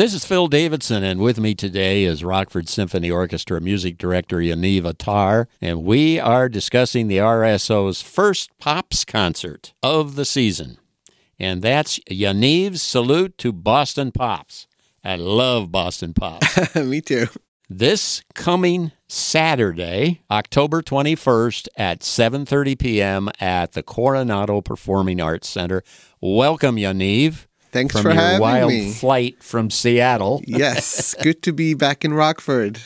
This 0.00 0.14
is 0.14 0.24
Phil 0.24 0.48
Davidson, 0.48 1.04
and 1.04 1.20
with 1.20 1.38
me 1.38 1.54
today 1.54 2.04
is 2.04 2.24
Rockford 2.24 2.70
Symphony 2.70 3.10
Orchestra 3.10 3.60
music 3.60 3.98
director 3.98 4.38
Yaniv 4.38 4.86
Attar, 4.86 5.46
and 5.60 5.84
we 5.84 6.18
are 6.18 6.48
discussing 6.48 7.06
the 7.06 7.18
RSO's 7.18 8.00
first 8.00 8.48
Pops 8.58 9.04
concert 9.04 9.74
of 9.82 10.16
the 10.16 10.24
season. 10.24 10.78
And 11.38 11.60
that's 11.60 11.98
Yaniv's 12.10 12.80
salute 12.80 13.36
to 13.36 13.52
Boston 13.52 14.10
Pops. 14.10 14.66
I 15.04 15.16
love 15.16 15.70
Boston 15.70 16.14
Pops. 16.14 16.74
me 16.76 17.02
too. 17.02 17.26
This 17.68 18.22
coming 18.34 18.92
Saturday, 19.06 20.22
October 20.30 20.80
21st 20.80 21.68
at 21.76 22.00
7:30 22.00 22.78
p.m. 22.78 23.28
at 23.38 23.72
the 23.72 23.82
Coronado 23.82 24.62
Performing 24.62 25.20
Arts 25.20 25.46
Center. 25.46 25.82
Welcome, 26.22 26.76
Yaniv. 26.76 27.44
Thanks 27.72 27.92
from 27.94 28.02
for 28.02 28.08
your 28.10 28.20
having 28.20 28.40
wild 28.40 28.70
me. 28.70 28.92
flight 28.92 29.42
from 29.42 29.70
Seattle. 29.70 30.42
yes, 30.46 31.14
good 31.22 31.42
to 31.42 31.52
be 31.52 31.74
back 31.74 32.04
in 32.04 32.12
Rockford. 32.12 32.80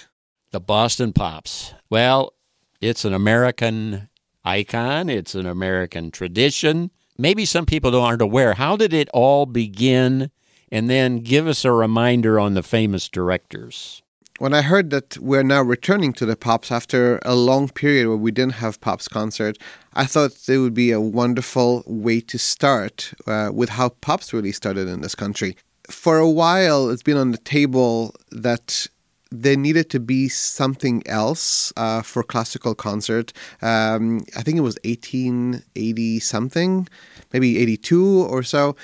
The 0.50 0.60
Boston 0.60 1.12
Pops. 1.12 1.74
Well, 1.90 2.32
it's 2.80 3.04
an 3.04 3.14
American 3.14 4.08
icon, 4.44 5.08
it's 5.08 5.34
an 5.34 5.46
American 5.46 6.10
tradition. 6.10 6.90
Maybe 7.16 7.44
some 7.44 7.66
people 7.66 7.94
aren't 7.98 8.22
aware. 8.22 8.54
How 8.54 8.76
did 8.76 8.92
it 8.92 9.08
all 9.14 9.46
begin? 9.46 10.30
And 10.70 10.90
then 10.90 11.18
give 11.18 11.46
us 11.46 11.64
a 11.64 11.70
reminder 11.72 12.40
on 12.40 12.54
the 12.54 12.62
famous 12.62 13.08
directors. 13.08 14.02
When 14.40 14.52
I 14.52 14.62
heard 14.62 14.90
that 14.90 15.16
we're 15.18 15.44
now 15.44 15.62
returning 15.62 16.12
to 16.14 16.26
the 16.26 16.34
Pops 16.34 16.72
after 16.72 17.20
a 17.22 17.36
long 17.36 17.68
period 17.68 18.08
where 18.08 18.16
we 18.16 18.32
didn't 18.32 18.54
have 18.54 18.80
Pops 18.80 19.06
concert, 19.06 19.56
I 19.92 20.06
thought 20.06 20.48
it 20.48 20.58
would 20.58 20.74
be 20.74 20.90
a 20.90 21.00
wonderful 21.00 21.84
way 21.86 22.20
to 22.22 22.36
start 22.36 23.14
uh, 23.28 23.50
with 23.54 23.68
how 23.68 23.90
Pops 23.90 24.32
really 24.32 24.50
started 24.50 24.88
in 24.88 25.02
this 25.02 25.14
country. 25.14 25.56
For 25.88 26.18
a 26.18 26.28
while, 26.28 26.90
it's 26.90 27.04
been 27.04 27.16
on 27.16 27.30
the 27.30 27.38
table 27.38 28.12
that 28.32 28.88
there 29.30 29.56
needed 29.56 29.88
to 29.90 30.00
be 30.00 30.28
something 30.28 31.06
else 31.06 31.72
uh, 31.76 32.02
for 32.02 32.24
classical 32.24 32.74
concert. 32.74 33.32
Um, 33.62 34.24
I 34.36 34.42
think 34.42 34.58
it 34.58 34.62
was 34.62 34.78
1880 34.82 36.18
something, 36.18 36.88
maybe 37.32 37.58
82 37.58 38.24
or 38.24 38.42
so. 38.42 38.74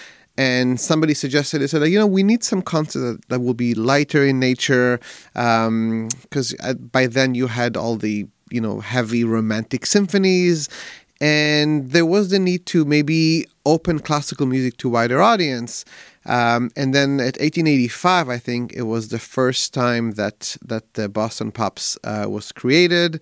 And 0.41 0.81
somebody 0.81 1.13
suggested, 1.13 1.59
they 1.59 1.67
said, 1.67 1.87
you 1.89 1.99
know, 1.99 2.07
we 2.07 2.23
need 2.23 2.43
some 2.43 2.63
concert 2.63 3.01
that, 3.01 3.29
that 3.29 3.41
will 3.41 3.53
be 3.53 3.75
lighter 3.75 4.25
in 4.25 4.41
nature, 4.41 4.99
because 5.35 6.55
um, 6.61 6.89
by 6.91 7.07
then 7.09 7.35
you 7.35 7.47
had 7.47 7.77
all 7.77 7.97
the, 7.97 8.27
you 8.51 8.59
know, 8.59 8.81
heavy 8.81 9.23
romantic 9.23 9.85
symphonies, 9.85 10.71
and 11.21 11.91
there 11.91 12.07
was 12.07 12.31
the 12.31 12.39
need 12.39 12.65
to 12.73 12.87
maybe 12.87 13.47
open 13.67 13.99
classical 13.99 14.47
music 14.47 14.79
to 14.79 14.89
wider 14.89 15.21
audience. 15.21 15.85
Um, 16.25 16.71
and 16.75 16.95
then 16.95 17.21
at 17.21 17.37
1885, 17.37 18.31
I 18.31 18.39
think 18.39 18.73
it 18.73 18.85
was 18.85 19.09
the 19.09 19.19
first 19.19 19.75
time 19.75 20.13
that 20.13 20.57
that 20.65 20.95
the 20.95 21.11
Boston 21.11 21.53
Pops 21.53 21.99
uh, 22.03 22.25
was 22.31 22.51
created, 22.51 23.21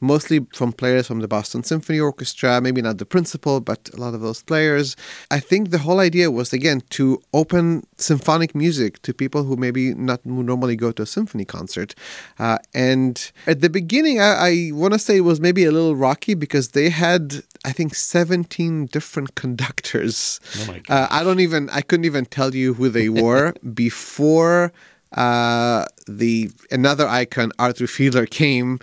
mostly 0.00 0.46
from 0.54 0.72
players 0.72 1.06
from 1.06 1.20
the 1.20 1.28
Boston 1.28 1.62
Symphony 1.62 2.00
Orchestra. 2.00 2.60
Maybe 2.60 2.82
not 2.82 2.98
the 2.98 3.06
principal, 3.06 3.60
but 3.60 3.90
a 3.92 3.96
lot 3.96 4.14
of 4.14 4.20
those 4.20 4.42
players. 4.42 4.96
I 5.30 5.40
think 5.40 5.70
the 5.70 5.78
whole 5.78 6.00
idea 6.00 6.30
was 6.30 6.52
again 6.52 6.82
to 6.90 7.20
open 7.32 7.86
symphonic 7.96 8.54
music 8.54 9.02
to 9.02 9.12
people 9.12 9.44
who 9.44 9.56
maybe 9.56 9.94
not 9.94 10.24
normally 10.24 10.76
go 10.76 10.92
to 10.92 11.02
a 11.02 11.06
symphony 11.06 11.44
concert. 11.44 11.94
Uh, 12.38 12.58
and 12.74 13.30
at 13.46 13.60
the 13.60 13.70
beginning, 13.70 14.20
I, 14.20 14.48
I 14.48 14.70
want 14.72 14.94
to 14.94 14.98
say 14.98 15.18
it 15.18 15.20
was 15.20 15.40
maybe 15.40 15.64
a 15.64 15.70
little 15.72 15.96
rocky 15.96 16.34
because 16.34 16.70
they 16.70 16.90
had 16.90 17.42
I 17.64 17.72
think 17.72 17.94
17 17.94 18.86
different 18.86 19.34
conductors. 19.42 20.40
Oh 20.68 20.76
uh, 20.88 21.08
I 21.10 21.22
don't 21.22 21.40
even, 21.40 21.68
I 21.70 21.82
couldn't 21.82 22.06
even 22.06 22.26
tell 22.26 22.54
you 22.54 22.74
who 22.74 22.88
they 22.88 23.08
were 23.08 23.54
before 23.74 24.72
uh, 25.12 25.84
the 26.06 26.50
another 26.70 27.06
icon, 27.06 27.52
Arthur 27.58 27.86
Fiedler, 27.86 28.28
came 28.28 28.78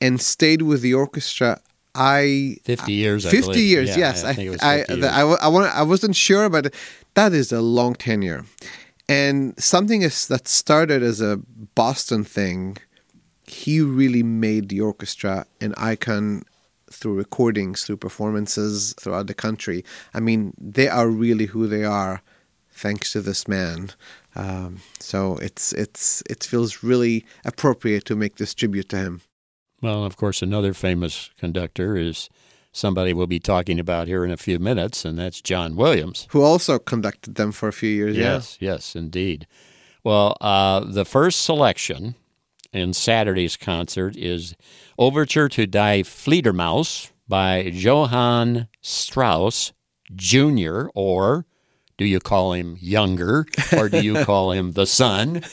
and 0.00 0.20
stayed 0.20 0.62
with 0.62 0.82
the 0.82 0.94
orchestra. 0.94 1.60
I 1.94 2.58
50 2.64 2.92
years. 2.92 3.24
50 3.24 3.40
believe. 3.40 3.56
years, 3.56 3.88
Yeah, 3.90 3.98
yes. 3.98 4.24
I, 4.24 4.34
think 4.34 4.48
it 4.48 4.50
was 4.50 4.62
I, 4.62 4.78
50 4.78 4.92
I, 4.92 4.96
years. 4.96 5.38
I, 5.40 5.46
I, 5.46 5.48
want, 5.48 5.74
I 5.74 5.82
wasn't 5.82 6.14
sure, 6.14 6.48
but 6.50 6.74
that 7.14 7.32
is 7.32 7.52
a 7.52 7.62
long 7.62 7.94
tenure. 7.94 8.44
And 9.08 9.58
something 9.58 10.02
is, 10.02 10.26
that 10.28 10.48
started 10.48 11.02
as 11.02 11.20
a 11.20 11.38
Boston 11.74 12.24
thing, 12.24 12.76
he 13.46 13.80
really 13.80 14.22
made 14.22 14.68
the 14.68 14.80
orchestra 14.80 15.46
an 15.60 15.74
icon 15.76 16.42
through 16.90 17.14
recordings, 17.14 17.84
through 17.84 17.98
performances 17.98 18.94
throughout 18.98 19.26
the 19.26 19.34
country. 19.34 19.84
I 20.12 20.20
mean, 20.20 20.54
they 20.58 20.88
are 20.88 21.08
really 21.08 21.46
who 21.46 21.66
they 21.66 21.84
are 21.84 22.22
thanks 22.70 23.12
to 23.12 23.20
this 23.20 23.48
man. 23.48 23.90
Um, 24.34 24.80
so 25.00 25.36
it's 25.38 25.72
it's 25.72 26.22
it 26.28 26.44
feels 26.44 26.82
really 26.82 27.24
appropriate 27.44 28.04
to 28.06 28.16
make 28.16 28.36
this 28.36 28.54
tribute 28.54 28.88
to 28.90 28.96
him. 28.96 29.20
Well, 29.86 30.04
of 30.04 30.16
course, 30.16 30.42
another 30.42 30.74
famous 30.74 31.30
conductor 31.38 31.96
is 31.96 32.28
somebody 32.72 33.14
we'll 33.14 33.28
be 33.28 33.38
talking 33.38 33.78
about 33.78 34.08
here 34.08 34.24
in 34.24 34.32
a 34.32 34.36
few 34.36 34.58
minutes, 34.58 35.04
and 35.04 35.16
that's 35.16 35.40
John 35.40 35.76
Williams. 35.76 36.26
Who 36.30 36.42
also 36.42 36.80
conducted 36.80 37.36
them 37.36 37.52
for 37.52 37.68
a 37.68 37.72
few 37.72 37.90
years. 37.90 38.16
Yes, 38.16 38.56
yes, 38.58 38.96
indeed. 38.96 39.46
Well, 40.02 40.36
uh, 40.40 40.80
the 40.80 41.04
first 41.04 41.42
selection 41.42 42.16
in 42.72 42.94
Saturday's 42.94 43.56
concert 43.56 44.16
is 44.16 44.56
Overture 44.98 45.48
to 45.50 45.68
Die 45.68 46.02
Fledermaus 46.02 47.12
by 47.28 47.60
Johann 47.62 48.66
Strauss 48.80 49.72
Jr., 50.16 50.86
or 50.96 51.46
do 51.96 52.04
you 52.04 52.18
call 52.18 52.54
him 52.54 52.76
younger, 52.80 53.46
or 53.78 53.88
do 53.88 54.02
you 54.02 54.24
call 54.24 54.50
him 54.50 54.72
the 54.72 54.84
son? 54.86 55.44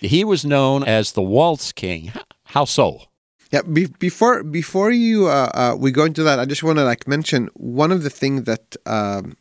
he 0.00 0.24
was 0.24 0.44
known 0.44 0.82
as 0.82 1.12
the 1.12 1.22
Waltz 1.22 1.70
King. 1.70 2.10
How 2.46 2.64
so? 2.64 3.02
Yeah, 3.52 3.60
be- 3.62 3.94
before 3.98 4.42
before 4.42 4.90
you 4.90 5.28
uh, 5.28 5.50
uh, 5.54 5.76
we 5.78 5.92
go 5.92 6.04
into 6.04 6.22
that, 6.22 6.38
I 6.38 6.46
just 6.46 6.62
want 6.62 6.78
to 6.78 6.84
like 6.84 7.06
mention 7.06 7.50
one 7.54 7.92
of 7.92 8.02
the 8.02 8.10
things 8.10 8.44
that 8.44 8.76
um, 8.86 9.36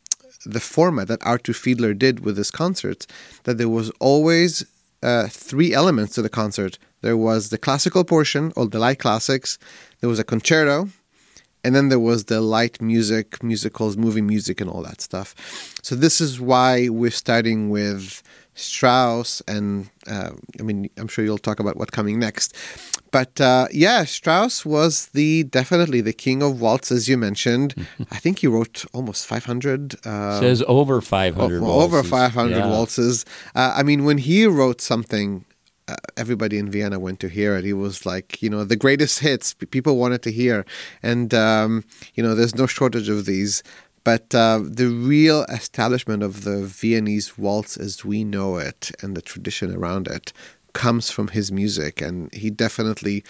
the 0.45 0.59
format 0.59 1.07
that 1.07 1.25
Arthur 1.25 1.53
Fiedler 1.53 1.97
did 1.97 2.19
with 2.25 2.37
his 2.37 2.51
concerts 2.51 3.07
that 3.43 3.57
there 3.57 3.69
was 3.69 3.89
always 3.99 4.65
uh, 5.01 5.27
three 5.29 5.73
elements 5.73 6.13
to 6.15 6.21
the 6.21 6.29
concert. 6.29 6.77
There 7.01 7.17
was 7.17 7.49
the 7.49 7.57
classical 7.57 8.03
portion, 8.03 8.51
or 8.57 8.67
the 8.67 8.79
light 8.79 8.99
classics. 8.99 9.57
There 10.01 10.09
was 10.09 10.19
a 10.19 10.25
concerto, 10.25 10.89
and 11.63 11.73
then 11.73 11.87
there 11.87 11.99
was 11.99 12.25
the 12.25 12.41
light 12.41 12.81
music, 12.81 13.41
musicals, 13.41 13.95
movie 13.95 14.21
music, 14.21 14.59
and 14.59 14.69
all 14.69 14.83
that 14.83 14.99
stuff. 15.01 15.33
So 15.83 15.95
this 15.95 16.19
is 16.19 16.39
why 16.41 16.89
we're 16.89 17.11
starting 17.11 17.69
with 17.69 18.21
Strauss, 18.55 19.41
and 19.47 19.89
uh, 20.05 20.31
I 20.59 20.63
mean, 20.63 20.89
I'm 20.97 21.07
sure 21.07 21.23
you'll 21.23 21.37
talk 21.37 21.59
about 21.59 21.77
what's 21.77 21.91
coming 21.91 22.19
next. 22.19 22.55
But 23.11 23.39
uh, 23.41 23.67
yeah, 23.73 24.05
Strauss 24.05 24.65
was 24.65 25.07
the 25.07 25.43
definitely 25.43 25.99
the 26.01 26.13
king 26.13 26.41
of 26.41 26.61
waltz, 26.61 26.91
as 26.91 27.07
you 27.09 27.17
mentioned. 27.17 27.75
I 28.11 28.17
think 28.17 28.39
he 28.39 28.47
wrote 28.47 28.85
almost 28.93 29.27
500. 29.27 29.95
Uh, 30.05 30.39
Says 30.39 30.63
over 30.67 31.01
500 31.01 31.61
o- 31.61 31.65
over 31.81 31.95
waltzes. 31.97 32.09
500 32.09 32.57
Yeah. 32.57 32.69
waltzes. 32.69 33.25
Uh, 33.53 33.73
I 33.75 33.83
mean, 33.83 34.05
when 34.05 34.17
he 34.17 34.45
wrote 34.45 34.79
something, 34.81 35.43
uh, 35.89 35.95
everybody 36.15 36.57
in 36.57 36.71
Vienna 36.71 36.99
went 36.99 37.19
to 37.19 37.27
hear 37.27 37.57
it. 37.57 37.65
He 37.65 37.73
was 37.73 38.05
like, 38.05 38.41
you 38.41 38.49
know, 38.49 38.63
the 38.63 38.77
greatest 38.77 39.19
hits 39.19 39.53
p- 39.53 39.65
people 39.65 39.97
wanted 39.97 40.21
to 40.23 40.31
hear. 40.31 40.65
And, 41.03 41.33
um, 41.33 41.83
you 42.15 42.23
know, 42.23 42.33
there's 42.33 42.55
no 42.55 42.65
shortage 42.65 43.09
of 43.09 43.25
these. 43.25 43.61
But 44.03 44.33
uh, 44.33 44.61
the 44.63 44.87
real 44.87 45.43
establishment 45.49 46.23
of 46.23 46.43
the 46.43 46.63
Viennese 46.65 47.37
waltz 47.37 47.77
as 47.77 48.03
we 48.03 48.23
know 48.23 48.57
it 48.57 48.89
and 49.01 49.15
the 49.17 49.21
tradition 49.21 49.75
around 49.75 50.07
it 50.07 50.33
comes 50.73 51.09
from 51.11 51.29
his 51.29 51.51
music. 51.51 52.01
And 52.01 52.33
he 52.33 52.49
definitely 52.49 53.23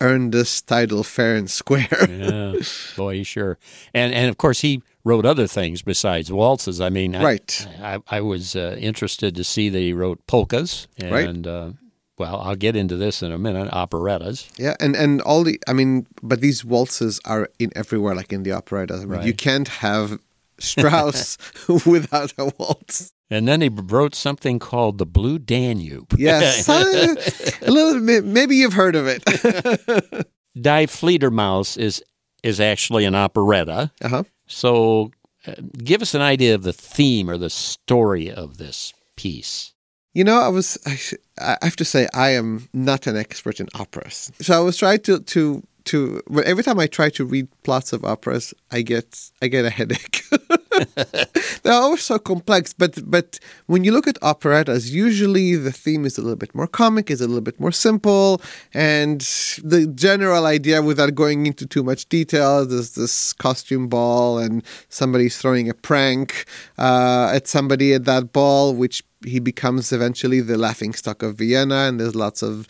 earned 0.00 0.32
this 0.32 0.60
title 0.62 1.02
fair 1.02 1.36
and 1.36 1.50
square. 1.50 1.88
yeah, 2.08 2.54
boy, 2.96 3.22
sure. 3.22 3.58
And 3.94 4.12
and 4.12 4.28
of 4.28 4.36
course 4.36 4.60
he 4.60 4.82
wrote 5.04 5.24
other 5.24 5.46
things 5.46 5.82
besides 5.82 6.30
waltzes. 6.30 6.80
I 6.80 6.90
mean, 6.90 7.14
I, 7.16 7.22
Right. 7.22 7.68
I, 7.80 7.98
I 8.08 8.20
was 8.20 8.54
uh, 8.56 8.76
interested 8.78 9.34
to 9.36 9.44
see 9.44 9.68
that 9.70 9.78
he 9.80 9.92
wrote 9.92 10.26
polkas 10.26 10.88
Right. 11.02 11.28
and. 11.28 11.46
Uh, 11.46 11.70
well, 12.18 12.40
I'll 12.40 12.56
get 12.56 12.76
into 12.76 12.96
this 12.96 13.22
in 13.22 13.30
a 13.30 13.36
minute. 13.36 13.68
Operettas. 13.74 14.48
Yeah, 14.56 14.74
and 14.80 14.96
and 14.96 15.20
all 15.20 15.44
the 15.44 15.60
I 15.68 15.74
mean, 15.74 16.06
but 16.22 16.40
these 16.40 16.64
waltzes 16.64 17.20
are 17.26 17.50
in 17.58 17.70
everywhere, 17.76 18.14
like 18.14 18.32
in 18.32 18.42
the 18.42 18.52
operettas. 18.52 19.02
I 19.02 19.04
mean, 19.04 19.22
you 19.22 19.34
can't 19.34 19.68
have 19.68 20.18
Strauss 20.58 21.36
without 21.86 22.32
a 22.38 22.46
waltz. 22.58 23.12
And 23.30 23.48
then 23.48 23.60
he 23.60 23.68
wrote 23.68 24.14
something 24.14 24.58
called 24.58 24.98
the 24.98 25.06
Blue 25.06 25.38
Danube. 25.38 26.14
Yes, 26.16 26.68
a 27.62 27.70
little 27.70 28.00
bit. 28.04 28.24
Maybe 28.24 28.56
you've 28.56 28.74
heard 28.74 28.94
of 28.94 29.06
it. 29.08 29.22
Die 30.60 30.86
Fledermaus 30.86 31.76
is 31.76 32.02
is 32.42 32.60
actually 32.60 33.04
an 33.04 33.14
operetta. 33.14 33.90
uh 34.02 34.08
huh. 34.08 34.22
So, 34.46 35.10
uh, 35.46 35.54
give 35.78 36.02
us 36.02 36.14
an 36.14 36.22
idea 36.22 36.54
of 36.54 36.62
the 36.62 36.72
theme 36.72 37.28
or 37.28 37.36
the 37.36 37.50
story 37.50 38.30
of 38.30 38.58
this 38.58 38.92
piece. 39.16 39.74
You 40.14 40.22
know, 40.24 40.40
I 40.40 40.48
was. 40.48 40.78
I, 40.86 40.94
sh- 40.94 41.14
I 41.38 41.56
have 41.62 41.76
to 41.76 41.84
say, 41.84 42.06
I 42.14 42.30
am 42.30 42.68
not 42.72 43.06
an 43.08 43.16
expert 43.16 43.58
in 43.60 43.68
operas. 43.74 44.30
So 44.40 44.54
I 44.56 44.60
was 44.60 44.76
trying 44.76 45.00
to 45.00 45.18
to 45.20 45.62
to. 45.86 46.22
Every 46.44 46.62
time 46.62 46.78
I 46.78 46.86
try 46.86 47.10
to 47.10 47.24
read 47.24 47.48
plots 47.64 47.92
of 47.92 48.04
operas, 48.04 48.54
I 48.70 48.82
get 48.82 49.30
I 49.42 49.48
get 49.48 49.64
a 49.64 49.70
headache. 49.70 50.22
They're 51.62 51.72
always 51.72 52.02
so 52.02 52.18
complex, 52.18 52.72
but 52.72 52.98
but 53.10 53.38
when 53.66 53.84
you 53.84 53.92
look 53.92 54.06
at 54.06 54.18
operettas, 54.22 54.94
usually 54.94 55.56
the 55.56 55.72
theme 55.72 56.04
is 56.04 56.18
a 56.18 56.22
little 56.22 56.36
bit 56.36 56.54
more 56.54 56.66
comic, 56.66 57.10
is 57.10 57.20
a 57.20 57.26
little 57.26 57.42
bit 57.42 57.58
more 57.58 57.72
simple, 57.72 58.40
and 58.74 59.20
the 59.64 59.90
general 59.94 60.46
idea, 60.46 60.82
without 60.82 61.14
going 61.14 61.46
into 61.46 61.66
too 61.66 61.82
much 61.82 62.08
detail, 62.08 62.60
is 62.60 62.94
this 62.94 63.32
costume 63.32 63.88
ball, 63.88 64.38
and 64.38 64.62
somebody's 64.88 65.38
throwing 65.38 65.68
a 65.68 65.74
prank 65.74 66.46
uh, 66.78 67.32
at 67.34 67.46
somebody 67.46 67.94
at 67.94 68.04
that 68.04 68.32
ball, 68.32 68.74
which 68.74 69.02
he 69.24 69.40
becomes 69.40 69.92
eventually 69.92 70.40
the 70.40 70.58
laughing 70.58 70.92
stock 70.92 71.22
of 71.22 71.36
Vienna, 71.36 71.88
and 71.88 71.98
there's 72.00 72.14
lots 72.14 72.42
of 72.42 72.68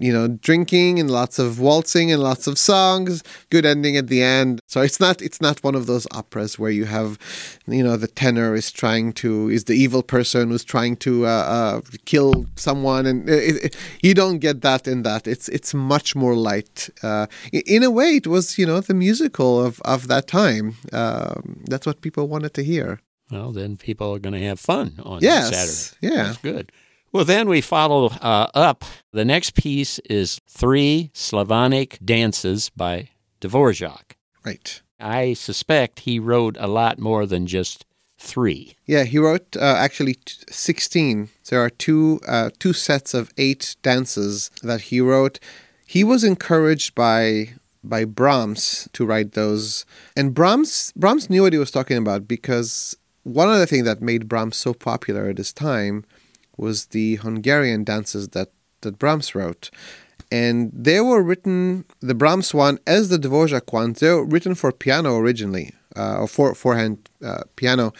you 0.00 0.12
know, 0.12 0.28
drinking 0.28 0.98
and 0.98 1.10
lots 1.10 1.38
of 1.38 1.60
waltzing 1.60 2.10
and 2.10 2.22
lots 2.22 2.46
of 2.46 2.58
songs. 2.58 3.22
Good 3.50 3.66
ending 3.66 3.96
at 3.96 4.08
the 4.08 4.22
end. 4.22 4.60
So 4.66 4.80
it's 4.80 5.00
not 5.00 5.20
it's 5.20 5.40
not 5.40 5.62
one 5.62 5.74
of 5.74 5.86
those 5.86 6.06
operas 6.12 6.58
where 6.58 6.70
you 6.70 6.84
have, 6.86 7.18
you 7.66 7.82
know, 7.82 7.96
the 7.96 8.08
tenor 8.08 8.54
is 8.54 8.70
trying 8.70 9.12
to 9.14 9.48
is 9.50 9.64
the 9.64 9.74
evil 9.74 10.02
person 10.02 10.50
who's 10.50 10.64
trying 10.64 10.96
to 10.98 11.26
uh, 11.26 11.28
uh, 11.28 11.80
kill 12.04 12.46
someone, 12.56 13.06
and 13.06 13.28
it, 13.28 13.64
it, 13.64 13.76
you 14.02 14.14
don't 14.14 14.38
get 14.38 14.62
that 14.62 14.86
in 14.86 15.02
that. 15.02 15.26
It's 15.26 15.48
it's 15.48 15.74
much 15.74 16.16
more 16.16 16.34
light. 16.34 16.88
Uh, 17.02 17.26
in 17.52 17.82
a 17.82 17.90
way, 17.90 18.16
it 18.16 18.26
was 18.26 18.58
you 18.58 18.66
know 18.66 18.80
the 18.80 18.94
musical 18.94 19.64
of 19.64 19.80
of 19.82 20.08
that 20.08 20.26
time. 20.26 20.76
Um, 20.92 21.62
that's 21.64 21.86
what 21.86 22.00
people 22.00 22.28
wanted 22.28 22.54
to 22.54 22.64
hear. 22.64 23.00
Well, 23.32 23.52
then 23.52 23.78
people 23.78 24.14
are 24.14 24.18
going 24.18 24.34
to 24.34 24.46
have 24.46 24.60
fun 24.60 25.00
on 25.02 25.22
yes, 25.22 25.48
Saturday. 25.48 26.14
Yeah, 26.14 26.24
That's 26.24 26.36
good. 26.36 26.70
Well, 27.12 27.26
then 27.26 27.46
we 27.46 27.60
follow 27.60 28.06
uh, 28.06 28.48
up. 28.54 28.86
The 29.12 29.26
next 29.26 29.54
piece 29.54 29.98
is 30.00 30.40
Three 30.48 31.10
Slavonic 31.12 31.98
Dances 32.02 32.70
by 32.70 33.10
Dvorak. 33.42 34.16
Right. 34.46 34.80
I 34.98 35.34
suspect 35.34 36.00
he 36.00 36.18
wrote 36.18 36.56
a 36.58 36.66
lot 36.66 36.98
more 36.98 37.26
than 37.26 37.46
just 37.46 37.84
three. 38.18 38.76
Yeah, 38.86 39.04
he 39.04 39.18
wrote 39.18 39.56
uh, 39.58 39.74
actually 39.76 40.14
t- 40.14 40.36
16. 40.48 41.28
There 41.50 41.60
are 41.60 41.68
two 41.68 42.20
uh, 42.26 42.48
two 42.58 42.72
sets 42.72 43.12
of 43.12 43.30
eight 43.36 43.76
dances 43.82 44.50
that 44.62 44.82
he 44.82 45.02
wrote. 45.02 45.38
He 45.84 46.04
was 46.04 46.24
encouraged 46.24 46.94
by 46.94 47.50
by 47.84 48.06
Brahms 48.06 48.88
to 48.94 49.04
write 49.04 49.32
those, 49.32 49.84
and 50.16 50.32
Brahms 50.32 50.94
Brahms 50.96 51.28
knew 51.28 51.42
what 51.42 51.52
he 51.52 51.58
was 51.58 51.70
talking 51.70 51.98
about 51.98 52.26
because 52.26 52.96
one 53.24 53.50
of 53.50 53.58
the 53.58 53.66
things 53.66 53.84
that 53.84 54.00
made 54.00 54.28
Brahms 54.28 54.56
so 54.56 54.72
popular 54.72 55.28
at 55.28 55.38
his 55.38 55.52
time 55.52 56.06
was 56.62 56.86
the 56.96 57.16
Hungarian 57.16 57.84
dances 57.84 58.24
that, 58.28 58.50
that 58.82 58.98
Brahms 58.98 59.34
wrote. 59.34 59.70
And 60.30 60.70
they 60.72 61.00
were 61.00 61.22
written, 61.22 61.84
the 62.00 62.14
Brahms 62.14 62.54
one 62.54 62.78
as 62.86 63.10
the 63.10 63.18
Dvorak 63.18 63.72
ones, 63.72 64.00
they 64.00 64.08
were 64.08 64.24
written 64.24 64.54
for 64.54 64.72
piano 64.72 65.10
originally, 65.22 65.66
uh, 65.94 66.20
or 66.20 66.28
for 66.36 66.54
four-hand 66.54 66.96
uh, 67.22 67.42
piano. 67.56 67.92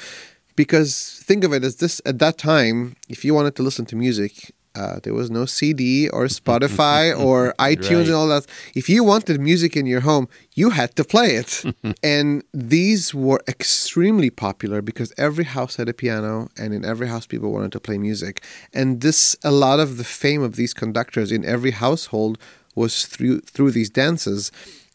Because 0.56 1.22
think 1.28 1.44
of 1.44 1.52
it 1.52 1.62
as 1.64 1.76
this 1.76 2.00
at 2.10 2.18
that 2.20 2.36
time, 2.38 2.96
if 3.14 3.24
you 3.24 3.34
wanted 3.34 3.54
to 3.56 3.62
listen 3.62 3.84
to 3.86 3.96
music, 3.96 4.32
uh, 4.74 5.00
there 5.02 5.14
was 5.14 5.30
no 5.30 5.44
CD 5.44 6.08
or 6.08 6.24
Spotify 6.26 7.18
or 7.26 7.54
iTunes 7.58 7.98
right. 7.98 8.06
and 8.06 8.14
all 8.14 8.28
that. 8.28 8.46
If 8.74 8.88
you 8.88 9.04
wanted 9.04 9.40
music 9.40 9.76
in 9.76 9.86
your 9.86 10.00
home, 10.00 10.28
you 10.54 10.70
had 10.70 10.96
to 10.96 11.04
play 11.04 11.36
it. 11.36 11.62
and 12.02 12.42
these 12.52 13.14
were 13.14 13.40
extremely 13.46 14.30
popular 14.30 14.80
because 14.80 15.12
every 15.18 15.44
house 15.44 15.76
had 15.76 15.88
a 15.88 15.94
piano, 15.94 16.48
and 16.56 16.72
in 16.72 16.84
every 16.84 17.08
house, 17.08 17.26
people 17.26 17.52
wanted 17.52 17.72
to 17.72 17.80
play 17.80 17.98
music. 17.98 18.42
And 18.72 19.00
this, 19.00 19.36
a 19.44 19.50
lot 19.50 19.80
of 19.80 19.96
the 19.98 20.04
fame 20.04 20.42
of 20.42 20.56
these 20.56 20.72
conductors 20.72 21.32
in 21.32 21.44
every 21.44 21.72
household 21.72 22.38
was 22.74 23.04
through 23.04 23.40
through 23.40 23.70
these 23.72 23.90
dances. 23.90 24.50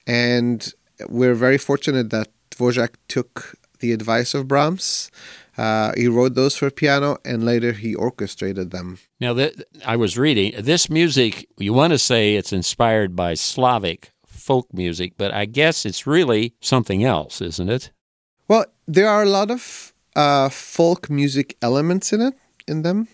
And 0.08 0.74
we're 1.08 1.36
very 1.36 1.58
fortunate 1.60 2.10
that 2.10 2.30
Dvorak 2.52 2.96
took 3.08 3.56
the 3.80 3.92
advice 3.92 4.34
of 4.34 4.48
Brahms 4.48 5.12
uh, 5.58 5.92
he 5.98 6.08
wrote 6.08 6.36
those 6.36 6.56
for 6.56 6.70
piano 6.70 7.18
and 7.26 7.44
later 7.44 7.72
he 7.72 7.96
orchestrated 7.96 8.72
them. 8.72 9.00
Now, 9.20 9.34
that, 9.34 9.54
I 9.86 9.96
was 9.96 10.18
reading 10.18 10.54
this 10.60 10.90
music, 10.90 11.48
you 11.58 11.74
want 11.74 11.92
to 11.92 12.00
say 12.00 12.36
it's 12.36 12.54
inspired 12.54 13.16
by 13.16 13.34
Slavic 13.34 14.12
folk 14.26 14.72
music, 14.74 15.14
but 15.18 15.34
I 15.34 15.46
guess 15.46 15.86
it's 15.86 16.08
really 16.08 16.54
something 16.62 17.04
else, 17.04 17.42
isn't 17.42 17.70
it? 17.70 17.92
Well, 18.48 18.66
there 18.88 19.10
are 19.10 19.24
a 19.24 19.30
lot 19.30 19.52
of 19.52 19.94
uh, 20.16 20.50
folk 20.50 21.10
music 21.10 21.58
elements 21.62 22.14
in 22.14 22.22
it, 22.22 22.34
in 22.68 22.84
them 22.84 23.08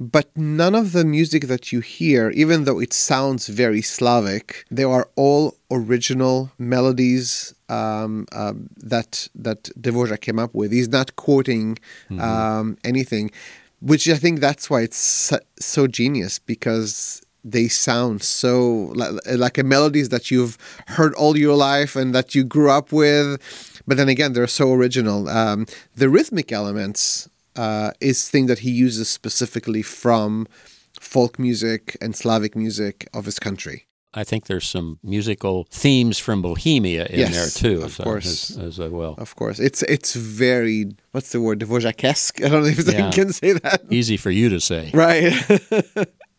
but 0.00 0.34
none 0.34 0.74
of 0.74 0.92
the 0.92 1.04
music 1.04 1.46
that 1.48 1.72
you 1.72 1.80
hear, 1.80 2.30
even 2.30 2.64
though 2.64 2.80
it 2.80 2.94
sounds 2.94 3.48
very 3.48 3.82
Slavic, 3.82 4.64
they 4.70 4.82
are 4.82 5.10
all 5.14 5.58
original 5.70 6.50
melodies 6.58 7.54
um, 7.68 8.26
uh, 8.32 8.54
that 8.78 9.28
that 9.34 9.64
Dvorak 9.78 10.22
came 10.22 10.38
up 10.38 10.54
with. 10.54 10.72
He's 10.72 10.88
not 10.88 11.16
quoting 11.16 11.78
mm-hmm. 12.08 12.18
um, 12.18 12.78
anything, 12.82 13.30
which 13.80 14.08
I 14.08 14.16
think 14.16 14.40
that's 14.40 14.70
why 14.70 14.80
it's 14.80 14.96
so, 14.96 15.38
so 15.58 15.86
genius 15.86 16.38
because 16.38 17.22
they 17.44 17.68
sound 17.68 18.22
so 18.22 18.92
like, 18.94 19.12
like 19.26 19.58
a 19.58 19.64
melodies 19.64 20.08
that 20.10 20.30
you've 20.30 20.56
heard 20.88 21.14
all 21.14 21.36
your 21.36 21.56
life 21.56 21.94
and 21.94 22.14
that 22.14 22.34
you 22.34 22.42
grew 22.44 22.70
up 22.70 22.90
with. 22.90 23.38
But 23.86 23.96
then 23.96 24.08
again, 24.08 24.32
they're 24.32 24.46
so 24.46 24.72
original. 24.72 25.28
Um, 25.28 25.66
the 25.94 26.08
rhythmic 26.08 26.52
elements 26.52 27.28
uh, 27.56 27.92
is 28.00 28.28
thing 28.28 28.46
that 28.46 28.60
he 28.60 28.70
uses 28.70 29.08
specifically 29.08 29.82
from 29.82 30.46
folk 31.00 31.38
music 31.38 31.96
and 32.00 32.14
Slavic 32.14 32.56
music 32.56 33.08
of 33.12 33.24
his 33.24 33.38
country. 33.38 33.86
I 34.12 34.24
think 34.24 34.46
there's 34.46 34.68
some 34.68 34.98
musical 35.04 35.68
themes 35.70 36.18
from 36.18 36.42
Bohemia 36.42 37.06
in 37.06 37.20
yes, 37.20 37.32
there 37.32 37.48
too, 37.48 37.82
of 37.82 37.96
course, 37.96 38.50
as, 38.56 38.80
as, 38.80 38.90
well. 38.90 39.14
Of 39.18 39.36
course, 39.36 39.60
it's 39.60 39.82
it's 39.84 40.14
very 40.14 40.96
what's 41.12 41.30
the 41.30 41.40
word 41.40 41.60
Dvorakesque. 41.60 42.44
I 42.44 42.48
don't 42.48 42.62
know 42.62 42.68
if 42.68 42.92
yeah. 42.92 43.06
I 43.06 43.10
can 43.12 43.32
say 43.32 43.52
that. 43.52 43.84
Easy 43.88 44.16
for 44.16 44.32
you 44.32 44.48
to 44.48 44.60
say, 44.60 44.90
right? 44.92 45.32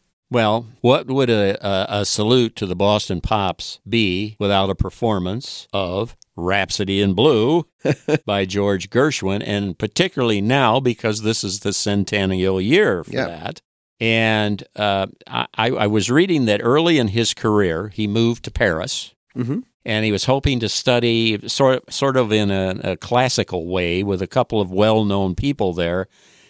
well, 0.29 0.65
what 0.81 1.07
would 1.07 1.29
a, 1.29 1.65
a, 1.65 2.01
a 2.01 2.05
salute 2.05 2.57
to 2.57 2.65
the 2.65 2.75
Boston 2.75 3.21
Pops 3.21 3.79
be 3.87 4.35
without 4.37 4.69
a 4.69 4.75
performance 4.75 5.69
of 5.71 6.17
Rhapsody 6.35 7.01
in 7.01 7.13
Blue 7.13 7.67
by 8.25 8.45
George 8.45 8.89
Gershwin, 8.89 9.43
and 9.45 9.77
particularly 9.77 10.41
now 10.41 10.79
because 10.79 11.21
this 11.21 11.43
is 11.43 11.59
the 11.59 11.73
centennial 11.73 12.61
year 12.61 13.03
for 13.03 13.11
yep. 13.11 13.27
that. 13.27 13.61
And 13.99 14.63
uh, 14.75 15.07
I, 15.27 15.47
I, 15.69 15.87
was 15.87 16.09
reading 16.09 16.45
that 16.45 16.59
early 16.63 16.97
in 16.97 17.09
his 17.09 17.35
career, 17.35 17.89
he 17.89 18.07
moved 18.07 18.43
to 18.45 18.51
Paris. 18.51 19.13
Mm-hmm. 19.37 19.59
And 19.85 20.05
he 20.05 20.11
was 20.11 20.25
hoping 20.25 20.59
to 20.59 20.69
study 20.69 21.47
sort 21.47 21.83
of, 21.87 21.93
sort 21.93 22.17
of 22.17 22.31
in 22.31 22.49
a, 22.49 22.79
a 22.83 22.97
classical 22.97 23.67
way 23.67 24.01
with 24.01 24.21
a 24.21 24.27
couple 24.27 24.59
of 24.59 24.71
well 24.71 25.05
known 25.05 25.35
people 25.35 25.73
there, 25.73 26.07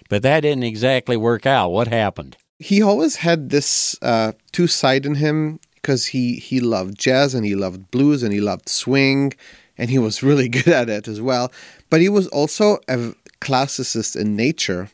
but 0.10 0.22
that 0.24 0.42
didn't 0.42 0.64
exactly 0.64 1.18
work 1.18 1.46
out. 1.46 1.72
What 1.72 1.90
happened? 1.90 2.38
He 2.60 2.82
always 2.82 3.18
had 3.18 3.50
this 3.50 3.98
uh, 4.02 4.32
two 4.54 4.68
side 4.68 5.06
in 5.06 5.16
him 5.16 5.60
because 5.76 6.08
he, 6.08 6.36
he 6.36 6.62
loved 6.62 6.98
jazz 6.98 7.34
and 7.34 7.46
he 7.46 7.56
loved 7.56 7.92
blues 7.92 8.24
and 8.24 8.34
he 8.34 8.40
loved 8.40 8.70
swing 8.70 9.34
and 9.82 9.90
he 9.90 9.98
was 9.98 10.24
really 10.24 10.48
good 10.58 10.70
at 10.70 10.88
it 10.90 11.10
as 11.10 11.20
well. 11.20 11.52
But 11.90 12.00
he 12.00 12.08
was 12.08 12.28
also 12.28 12.78
a 12.88 13.14
classicist 13.42 14.16
in 14.16 14.38
nature. 14.38 14.90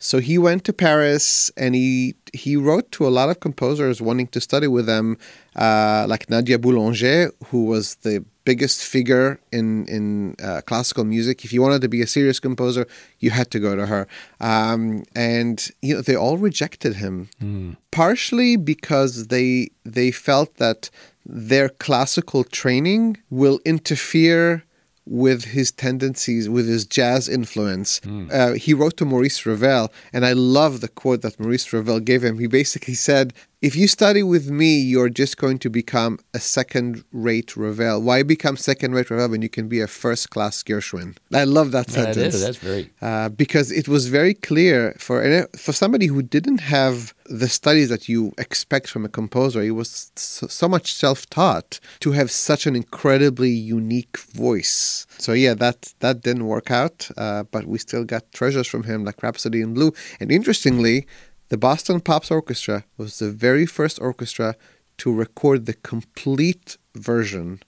So 0.00 0.18
he 0.18 0.36
went 0.36 0.64
to 0.64 0.72
Paris 0.74 1.50
and 1.56 1.74
he 1.74 2.14
he 2.34 2.56
wrote 2.56 2.90
to 2.92 3.06
a 3.06 3.12
lot 3.18 3.30
of 3.30 3.40
composers 3.40 4.02
wanting 4.02 4.26
to 4.34 4.40
study 4.40 4.66
with 4.66 4.86
them, 4.86 5.16
uh, 5.56 6.04
like 6.08 6.28
Nadia 6.28 6.58
Boulanger, 6.58 7.30
who 7.46 7.64
was 7.64 7.94
the 8.02 8.22
biggest 8.44 8.84
figure 8.84 9.40
in 9.50 9.86
in 9.86 10.34
uh, 10.42 10.60
classical 10.66 11.04
music. 11.04 11.44
If 11.44 11.52
you 11.54 11.62
wanted 11.62 11.80
to 11.82 11.88
be 11.88 12.02
a 12.02 12.06
serious 12.06 12.38
composer, 12.40 12.86
you 13.20 13.30
had 13.30 13.50
to 13.52 13.58
go 13.58 13.76
to 13.76 13.86
her. 13.86 14.06
Um, 14.40 15.04
and 15.14 15.66
you 15.80 15.94
know 15.94 16.02
they 16.02 16.16
all 16.16 16.36
rejected 16.36 16.96
him, 16.96 17.30
mm. 17.40 17.76
partially 17.90 18.56
because 18.56 19.28
they 19.28 19.70
they 19.84 20.10
felt 20.10 20.56
that 20.56 20.90
their 21.26 21.68
classical 21.68 22.44
training 22.44 23.16
will 23.30 23.60
interfere 23.64 24.64
with 25.06 25.44
his 25.44 25.70
tendencies, 25.70 26.48
with 26.48 26.66
his 26.66 26.86
jazz 26.86 27.28
influence. 27.28 28.00
Mm. 28.00 28.32
Uh, 28.32 28.52
he 28.54 28.72
wrote 28.72 28.96
to 28.96 29.04
Maurice 29.04 29.44
Ravel, 29.44 29.92
and 30.12 30.24
I 30.24 30.32
love 30.32 30.80
the 30.80 30.88
quote 30.88 31.22
that 31.22 31.38
Maurice 31.38 31.72
Ravel 31.72 32.00
gave 32.00 32.24
him. 32.24 32.38
He 32.38 32.46
basically 32.46 32.94
said, 32.94 33.34
if 33.64 33.74
you 33.74 33.88
study 33.88 34.22
with 34.22 34.50
me, 34.50 34.78
you're 34.78 35.08
just 35.08 35.38
going 35.38 35.58
to 35.60 35.70
become 35.70 36.18
a 36.34 36.38
second 36.38 37.02
rate 37.12 37.56
Ravel. 37.56 38.02
Why 38.02 38.22
become 38.22 38.58
second 38.58 38.92
rate 38.92 39.08
Ravel 39.08 39.30
when 39.30 39.40
you 39.40 39.48
can 39.48 39.68
be 39.68 39.80
a 39.80 39.86
first 39.86 40.28
class 40.28 40.62
Gershwin? 40.62 41.16
I 41.32 41.44
love 41.44 41.72
that 41.72 41.88
sentence. 41.88 42.16
That 42.16 42.26
is, 42.26 42.40
that's 42.42 42.58
very. 42.58 42.90
Uh, 43.00 43.30
because 43.30 43.72
it 43.72 43.88
was 43.88 44.08
very 44.08 44.34
clear 44.34 44.94
for, 44.98 45.48
for 45.56 45.72
somebody 45.72 46.08
who 46.08 46.20
didn't 46.20 46.58
have 46.58 47.14
the 47.24 47.48
studies 47.48 47.88
that 47.88 48.06
you 48.06 48.34
expect 48.36 48.90
from 48.90 49.06
a 49.06 49.08
composer, 49.08 49.62
he 49.62 49.70
was 49.70 50.12
so, 50.14 50.46
so 50.46 50.68
much 50.68 50.92
self 50.92 51.24
taught 51.30 51.80
to 52.00 52.12
have 52.12 52.30
such 52.30 52.66
an 52.66 52.76
incredibly 52.76 53.48
unique 53.48 54.18
voice. 54.18 55.06
So, 55.16 55.32
yeah, 55.32 55.54
that, 55.54 55.94
that 56.00 56.20
didn't 56.20 56.44
work 56.44 56.70
out, 56.70 57.08
uh, 57.16 57.44
but 57.44 57.64
we 57.64 57.78
still 57.78 58.04
got 58.04 58.30
treasures 58.32 58.66
from 58.66 58.82
him 58.82 59.06
like 59.06 59.22
Rhapsody 59.22 59.62
in 59.62 59.72
Blue. 59.72 59.94
And 60.20 60.30
interestingly, 60.30 61.06
the 61.48 61.56
Boston 61.56 62.00
Pops 62.00 62.30
Orchestra 62.30 62.84
was 62.96 63.18
the 63.18 63.30
very 63.30 63.66
first 63.66 64.00
orchestra 64.00 64.56
to 64.98 65.12
record 65.12 65.66
the 65.66 65.74
complete 65.74 66.76
version 66.94 67.60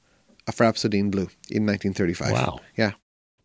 of 0.46 0.58
Rhapsody 0.60 0.98
in 0.98 1.10
Blue 1.10 1.28
in 1.50 1.66
1935. 1.66 2.32
Wow. 2.32 2.60
Yeah. 2.76 2.92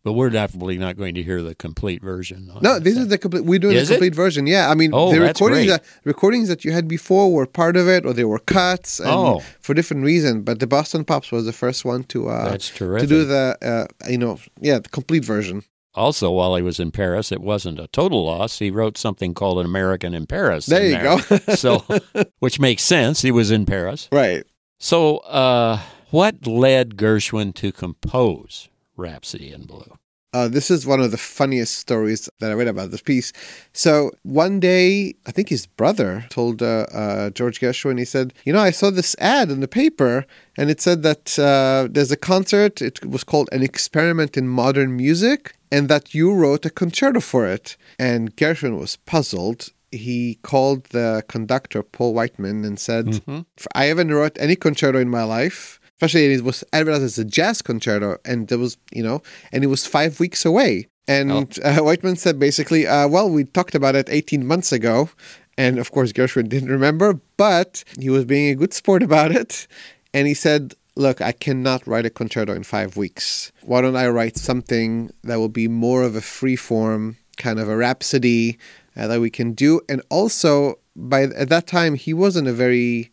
But 0.04 0.14
we're 0.14 0.30
definitely 0.30 0.78
not 0.78 0.96
going 0.96 1.14
to 1.14 1.22
hear 1.22 1.42
the 1.44 1.54
complete 1.54 2.02
version. 2.02 2.50
No, 2.60 2.80
this 2.80 2.96
is 2.96 3.06
the 3.06 3.18
complete. 3.18 3.44
We're 3.44 3.60
doing 3.60 3.76
Is 3.76 3.86
the 3.86 3.94
it? 3.94 3.96
complete 3.98 4.16
version. 4.16 4.48
Yeah, 4.48 4.68
I 4.68 4.74
mean, 4.74 4.90
Oh, 4.92 5.12
the 5.12 5.20
recordings 5.20 5.68
that 5.68 5.84
recordings 6.02 6.48
that 6.48 6.64
you 6.64 6.72
had 6.72 6.88
before 6.88 7.32
were 7.32 7.46
part 7.46 7.76
of 7.76 7.86
it, 7.88 8.04
or 8.04 8.12
they 8.12 8.24
were 8.24 8.40
cuts, 8.40 8.98
and 8.98 9.08
Oh. 9.08 9.42
for 9.60 9.74
different 9.74 10.02
reasons. 10.02 10.42
But 10.42 10.58
the 10.58 10.66
Boston 10.66 11.04
Pops 11.04 11.30
was 11.30 11.44
the 11.44 11.52
first 11.52 11.84
one 11.84 12.02
to 12.04 12.28
uh, 12.30 12.50
That's 12.50 12.70
to 12.70 13.06
do 13.06 13.24
the 13.24 13.56
uh, 13.62 14.08
you 14.10 14.18
know 14.18 14.40
yeah 14.60 14.80
the 14.80 14.88
complete 14.88 15.24
version. 15.24 15.62
Also, 15.94 16.30
while 16.30 16.56
he 16.56 16.62
was 16.62 16.80
in 16.80 16.90
Paris, 16.90 17.30
it 17.30 17.40
wasn't 17.40 17.78
a 17.78 17.86
total 17.88 18.24
loss. 18.24 18.58
He 18.58 18.70
wrote 18.70 18.96
something 18.96 19.34
called 19.34 19.58
An 19.58 19.66
American 19.66 20.14
in 20.14 20.26
Paris. 20.26 20.66
There 20.66 20.84
in 20.84 20.92
you 20.92 21.02
go. 21.02 21.18
so, 21.54 21.84
which 22.38 22.58
makes 22.58 22.82
sense. 22.82 23.20
He 23.22 23.30
was 23.30 23.50
in 23.50 23.66
Paris. 23.66 24.08
Right. 24.10 24.44
So, 24.78 25.18
uh, 25.18 25.80
what 26.10 26.46
led 26.46 26.96
Gershwin 26.96 27.54
to 27.56 27.72
compose 27.72 28.68
Rhapsody 28.96 29.52
in 29.52 29.64
Blue? 29.64 29.98
Uh, 30.32 30.48
this 30.48 30.70
is 30.70 30.86
one 30.86 31.00
of 31.00 31.10
the 31.10 31.18
funniest 31.18 31.76
stories 31.76 32.28
that 32.40 32.50
I 32.50 32.54
read 32.54 32.68
about 32.68 32.90
this 32.90 33.02
piece. 33.02 33.32
So 33.74 34.12
one 34.22 34.60
day, 34.60 35.14
I 35.26 35.30
think 35.30 35.50
his 35.50 35.66
brother 35.66 36.24
told 36.30 36.62
uh, 36.62 36.86
uh, 36.92 37.30
George 37.30 37.60
Gershwin, 37.60 37.98
he 37.98 38.06
said, 38.06 38.32
You 38.44 38.52
know, 38.54 38.60
I 38.60 38.70
saw 38.70 38.90
this 38.90 39.14
ad 39.18 39.50
in 39.50 39.60
the 39.60 39.68
paper, 39.68 40.24
and 40.56 40.70
it 40.70 40.80
said 40.80 41.02
that 41.02 41.38
uh, 41.38 41.88
there's 41.90 42.10
a 42.10 42.16
concert. 42.16 42.80
It 42.80 43.04
was 43.04 43.24
called 43.24 43.50
An 43.52 43.62
Experiment 43.62 44.36
in 44.38 44.48
Modern 44.48 44.96
Music, 44.96 45.54
and 45.70 45.88
that 45.88 46.14
you 46.14 46.32
wrote 46.32 46.64
a 46.64 46.70
concerto 46.70 47.20
for 47.20 47.46
it. 47.46 47.76
And 47.98 48.34
Gershwin 48.36 48.78
was 48.78 48.96
puzzled. 48.96 49.68
He 49.90 50.38
called 50.42 50.84
the 50.84 51.22
conductor, 51.28 51.82
Paul 51.82 52.14
Whiteman, 52.14 52.64
and 52.64 52.78
said, 52.80 53.06
Mhm. 53.06 53.44
I 53.74 53.84
haven't 53.84 54.12
wrote 54.14 54.38
any 54.40 54.56
concerto 54.56 54.98
in 54.98 55.10
my 55.10 55.24
life. 55.24 55.78
Especially 56.02 56.34
it 56.34 56.42
was 56.42 56.64
advertised 56.72 57.04
as 57.04 57.18
a 57.18 57.24
jazz 57.24 57.62
concerto, 57.62 58.18
and 58.24 58.48
there 58.48 58.58
was, 58.58 58.76
you 58.92 59.04
know, 59.04 59.22
and 59.52 59.62
it 59.62 59.68
was 59.68 59.86
five 59.86 60.18
weeks 60.18 60.44
away. 60.44 60.88
And 61.06 61.58
uh, 61.62 61.78
Whiteman 61.78 62.16
said 62.16 62.38
basically, 62.38 62.86
uh, 62.88 63.06
well, 63.06 63.30
we 63.30 63.44
talked 63.44 63.76
about 63.76 63.94
it 63.94 64.08
18 64.08 64.44
months 64.44 64.72
ago. 64.72 65.10
And 65.58 65.78
of 65.78 65.92
course, 65.92 66.12
Gershwin 66.12 66.48
didn't 66.48 66.70
remember, 66.70 67.20
but 67.36 67.84
he 67.98 68.10
was 68.10 68.24
being 68.24 68.50
a 68.50 68.56
good 68.56 68.72
sport 68.72 69.02
about 69.02 69.30
it. 69.32 69.66
And 70.12 70.26
he 70.26 70.34
said, 70.34 70.74
look, 70.96 71.20
I 71.20 71.32
cannot 71.32 71.86
write 71.86 72.06
a 72.06 72.10
concerto 72.10 72.52
in 72.52 72.64
five 72.64 72.96
weeks. 72.96 73.52
Why 73.62 73.80
don't 73.80 73.96
I 73.96 74.08
write 74.08 74.36
something 74.36 75.10
that 75.22 75.36
will 75.36 75.48
be 75.48 75.68
more 75.68 76.02
of 76.02 76.16
a 76.16 76.20
free 76.20 76.56
form, 76.56 77.16
kind 77.36 77.58
of 77.58 77.68
a 77.68 77.76
rhapsody 77.76 78.58
uh, 78.96 79.06
that 79.06 79.20
we 79.20 79.30
can 79.30 79.52
do? 79.52 79.80
And 79.88 80.02
also, 80.10 80.78
by 80.94 81.22
at 81.22 81.48
that 81.48 81.66
time, 81.66 81.94
he 81.94 82.12
wasn't 82.12 82.48
a 82.48 82.52
very 82.52 83.10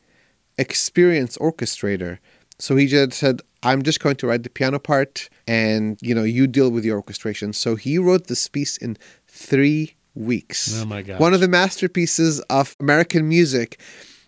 experienced 0.58 1.40
orchestrator. 1.40 2.20
So 2.60 2.76
he 2.76 2.88
just 2.88 3.14
said, 3.14 3.42
I'm 3.64 3.82
just 3.84 4.00
going 4.00 4.18
to 4.18 4.28
write 4.28 4.44
the 4.44 4.50
piano 4.50 4.80
part 4.80 5.30
and, 5.48 5.98
you 6.02 6.14
know, 6.14 6.24
you 6.24 6.46
deal 6.46 6.70
with 6.70 6.84
the 6.84 6.92
orchestration. 6.92 7.54
So 7.54 7.76
he 7.76 7.98
wrote 7.98 8.28
this 8.28 8.48
piece 8.48 8.78
in 8.78 8.98
three 9.28 9.96
weeks. 10.14 10.82
Oh, 10.82 10.86
my 10.86 11.02
gosh. 11.02 11.20
One 11.20 11.34
of 11.34 11.40
the 11.40 11.48
masterpieces 11.48 12.40
of 12.50 12.76
American 12.80 13.28
music. 13.28 13.80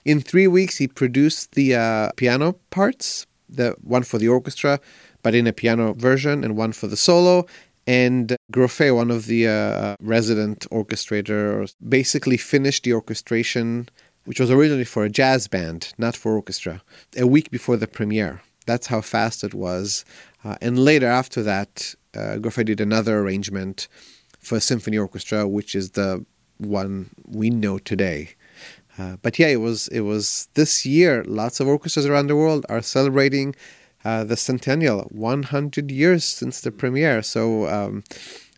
In 0.04 0.20
three 0.20 0.48
weeks, 0.48 0.78
he 0.78 0.88
produced 0.88 1.52
the 1.52 1.76
uh, 1.76 2.12
piano 2.16 2.54
parts, 2.72 3.28
the 3.48 3.76
one 3.84 4.04
for 4.04 4.18
the 4.18 4.28
orchestra, 4.28 4.80
but 5.22 5.36
in 5.36 5.46
a 5.46 5.54
piano 5.54 5.94
version, 5.94 6.44
and 6.44 6.58
one 6.58 6.72
for 6.72 6.88
the 6.88 6.98
solo. 6.98 7.46
And 7.86 8.36
Grofé, 8.52 8.96
one 8.96 9.12
of 9.12 9.26
the 9.26 9.48
uh, 9.48 9.96
resident 10.00 10.68
orchestrators, 10.72 11.76
basically 11.88 12.38
finished 12.38 12.84
the 12.84 12.94
orchestration 12.94 13.90
which 14.26 14.40
was 14.40 14.52
originally 14.52 14.84
for 14.84 15.04
a 15.04 15.10
jazz 15.10 15.48
band, 15.48 15.94
not 15.98 16.16
for 16.16 16.36
orchestra, 16.36 16.82
a 17.18 17.28
week 17.28 17.50
before 17.52 17.78
the 17.78 17.88
premiere. 17.88 18.42
That's 18.66 18.88
how 18.88 19.02
fast 19.02 19.44
it 19.44 19.54
was. 19.54 20.06
Uh, 20.44 20.56
and 20.62 20.78
later, 20.78 21.08
after 21.08 21.42
that, 21.44 21.96
uh, 22.16 22.38
did 22.38 22.82
another 22.82 23.20
arrangement 23.20 23.88
for 24.40 24.58
a 24.58 24.62
symphony 24.62 24.98
orchestra, 24.98 25.48
which 25.48 25.76
is 25.76 25.92
the 25.92 26.26
one 26.58 27.10
we 27.26 27.50
know 27.50 27.78
today. 27.80 28.36
Uh, 28.98 29.18
but 29.22 29.40
yeah, 29.40 29.48
it 29.48 29.62
was 29.62 29.88
it 29.88 30.02
was 30.02 30.48
this 30.54 30.86
year. 30.86 31.24
Lots 31.26 31.60
of 31.60 31.68
orchestras 31.68 32.06
around 32.06 32.28
the 32.28 32.36
world 32.36 32.66
are 32.70 32.82
celebrating 32.82 33.56
uh, 34.04 34.24
the 34.24 34.36
centennial, 34.36 35.04
100 35.12 35.92
years 35.92 36.24
since 36.24 36.62
the 36.62 36.72
premiere. 36.72 37.22
So 37.22 37.68
um, 37.68 38.04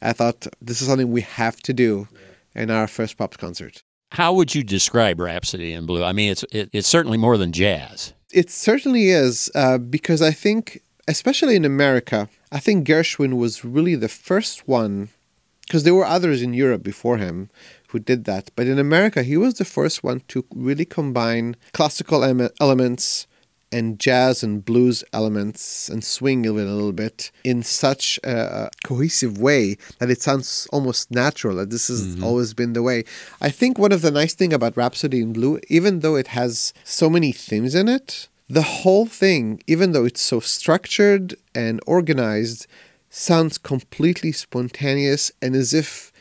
I 0.02 0.14
thought 0.14 0.48
this 0.62 0.82
is 0.82 0.88
something 0.88 1.12
we 1.12 1.22
have 1.22 1.58
to 1.62 1.74
do 1.74 2.08
in 2.56 2.72
our 2.72 2.88
first 2.88 3.18
pop 3.18 3.38
concert. 3.38 3.84
How 4.14 4.32
would 4.34 4.54
you 4.54 4.64
describe 4.64 5.20
Rhapsody 5.20 5.74
in 5.74 5.88
Blue? 5.88 6.04
I 6.04 6.14
mean, 6.14 6.32
it's 6.32 6.46
it, 6.52 6.70
it's 6.72 6.88
certainly 6.88 7.18
more 7.18 7.36
than 7.36 7.52
jazz. 7.52 8.14
It 8.32 8.52
certainly 8.52 9.10
is, 9.10 9.50
uh, 9.56 9.80
because 9.80 10.22
I 10.22 10.30
think, 10.30 10.82
especially 11.08 11.56
in 11.56 11.66
America, 11.66 12.30
I 12.52 12.60
think 12.60 12.88
Gershwin 12.88 13.38
was 13.38 13.66
really 13.66 13.96
the 13.96 14.08
first 14.08 14.68
one, 14.68 15.10
because 15.66 15.84
there 15.84 15.96
were 15.96 16.06
others 16.06 16.44
in 16.44 16.54
Europe 16.54 16.84
before 16.84 17.18
him 17.18 17.50
who 17.88 17.98
did 17.98 18.26
that. 18.26 18.52
But 18.56 18.68
in 18.68 18.78
America, 18.78 19.24
he 19.24 19.36
was 19.36 19.56
the 19.56 19.66
first 19.66 20.04
one 20.04 20.22
to 20.28 20.46
really 20.54 20.86
combine 20.86 21.56
classical 21.72 22.24
em- 22.24 22.50
elements 22.62 23.26
and 23.74 24.00
jazz 24.00 24.44
and 24.44 24.64
blues 24.64 25.04
elements 25.12 25.90
and 25.90 26.04
swing 26.04 26.46
even 26.46 26.68
a 26.68 26.76
little 26.76 26.94
bit 26.94 27.32
in 27.44 27.64
such 27.64 28.20
a 28.24 28.70
cohesive 28.84 29.38
way 29.40 29.76
that 30.00 30.10
it 30.10 30.22
sounds 30.22 30.68
almost 30.72 31.12
natural 31.12 31.58
that 31.58 31.72
this 31.72 31.88
has 31.88 32.02
mm-hmm. 32.08 32.24
always 32.24 32.54
been 32.54 32.74
the 32.74 32.84
way. 32.84 33.04
I 33.42 33.50
think 33.50 33.78
one 33.78 33.92
of 33.92 34.02
the 34.02 34.12
nice 34.12 34.34
thing 34.34 34.54
about 34.54 34.78
rhapsody 34.78 35.22
in 35.22 35.34
blue 35.34 35.60
even 35.68 36.00
though 36.02 36.16
it 36.16 36.28
has 36.28 36.74
so 36.84 37.10
many 37.10 37.32
themes 37.32 37.74
in 37.76 37.88
it 37.88 38.30
the 38.48 38.62
whole 38.62 39.06
thing 39.06 39.62
even 39.68 39.92
though 39.92 40.06
it's 40.06 40.22
so 40.22 40.40
structured 40.40 41.36
and 41.56 41.80
organized 41.88 42.68
sounds 43.10 43.58
completely 43.58 44.32
spontaneous 44.32 45.32
and 45.42 45.56
as 45.56 45.74
if 45.74 46.12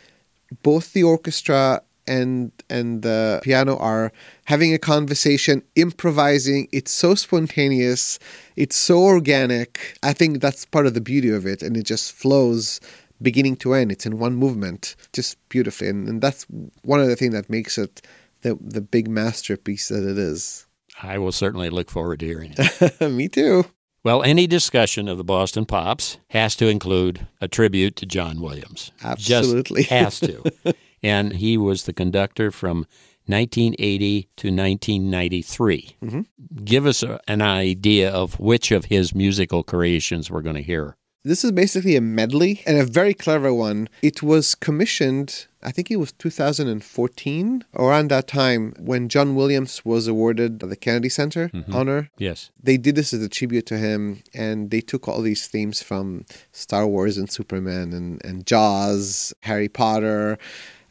both 0.63 0.93
the 0.93 1.03
orchestra 1.03 1.83
and 2.07 2.51
and 2.69 3.03
the 3.03 3.41
piano 3.43 3.77
are 3.79 4.13
having 4.45 4.75
a 4.75 4.79
conversation 4.79 5.63
improvising 5.77 6.69
it's 6.73 6.91
so 6.91 7.15
spontaneous 7.15 8.19
it's 8.57 8.77
so 8.77 8.99
organic 8.99 9.97
i 10.03 10.13
think 10.13 10.41
that's 10.41 10.65
part 10.65 10.87
of 10.87 10.95
the 10.95 11.01
beauty 11.01 11.31
of 11.31 11.47
it 11.47 11.63
and 11.63 11.77
it 11.77 11.85
just 11.85 12.13
flows 12.13 12.81
beginning 13.21 13.57
to 13.57 13.75
end 13.75 13.93
it's 13.93 14.07
in 14.07 14.19
one 14.19 14.35
movement 14.35 14.97
just 15.13 15.37
beautifully 15.49 15.89
and, 15.89 16.09
and 16.09 16.21
that's 16.21 16.45
one 16.83 17.01
of 17.01 17.07
the 17.07 17.17
things 17.17 17.35
that 17.35 17.49
makes 17.49 17.79
it 17.79 18.03
the 18.43 18.59
the 18.61 18.81
big 18.81 19.09
masterpiece 19.09 19.89
that 19.89 20.09
it 20.09 20.19
is 20.19 20.67
I 21.03 21.17
will 21.19 21.33
certainly 21.33 21.71
look 21.71 21.91
forward 21.91 22.21
to 22.21 22.27
hearing 22.27 22.55
it. 22.57 23.11
me 23.11 23.27
too 23.27 23.65
well, 24.05 24.25
any 24.25 24.49
discussion 24.49 25.07
of 25.07 25.17
the 25.17 25.25
Boston 25.25 25.65
Pops 25.65 26.19
has 26.31 26.57
to 26.57 26.67
include 26.67 27.27
a 27.41 27.47
tribute 27.47 27.95
to 27.97 28.07
John 28.07 28.41
Williams. 28.41 28.91
Absolutely. 29.05 29.85
Just 29.85 29.91
has 29.91 30.21
to. 30.21 30.43
and 31.03 31.35
he 31.35 31.57
was 31.57 31.85
the 31.85 31.93
conductor 31.93 32.51
from 32.51 32.87
1980 33.27 34.23
to 34.37 34.49
1993. 34.49 35.97
Mm-hmm. 36.03 36.65
Give 36.65 36.87
us 36.87 37.03
a, 37.03 37.21
an 37.29 37.43
idea 37.43 38.11
of 38.11 38.39
which 38.41 38.73
of 38.73 38.87
his 38.87 39.15
musical 39.15 39.63
creations 39.63 40.31
we're 40.31 40.43
going 40.43 40.57
to 40.57 40.63
hear. 40.63 40.97
This 41.25 41.45
is 41.45 41.53
basically 41.53 41.95
a 41.95 42.01
medley 42.01 42.63
and 42.67 42.77
a 42.79 42.85
very 42.85 43.15
clever 43.15 43.55
one. 43.55 43.89
It 44.03 44.25
was 44.25 44.57
commissioned, 44.57 45.47
I 45.63 45.71
think 45.71 45.89
it 45.89 45.97
was 45.97 46.11
2014, 46.11 47.65
around 47.77 48.11
that 48.11 48.27
time 48.27 48.75
when 48.81 49.09
John 49.09 49.37
Williams 49.37 49.85
was 49.85 50.09
awarded 50.09 50.59
the 50.59 50.75
Kennedy 50.75 51.09
Center 51.09 51.49
mm-hmm. 51.51 51.73
honor. 51.73 52.11
Yes. 52.19 52.51
They 52.61 52.77
did 52.77 52.97
this 52.97 53.15
as 53.15 53.23
a 53.23 53.29
tribute 53.29 53.67
to 53.67 53.79
him, 53.79 54.25
and 54.35 54.73
they 54.73 54.81
took 54.81 55.07
all 55.07 55.23
these 55.23 55.47
themes 55.47 55.81
from 55.81 56.25
Star 56.51 56.89
Wars 56.89 57.17
and 57.17 57.31
Superman 57.31 57.93
and, 57.93 58.25
and 58.25 58.45
Jaws, 58.45 59.33
Harry 59.43 59.69
Potter, 59.69 60.39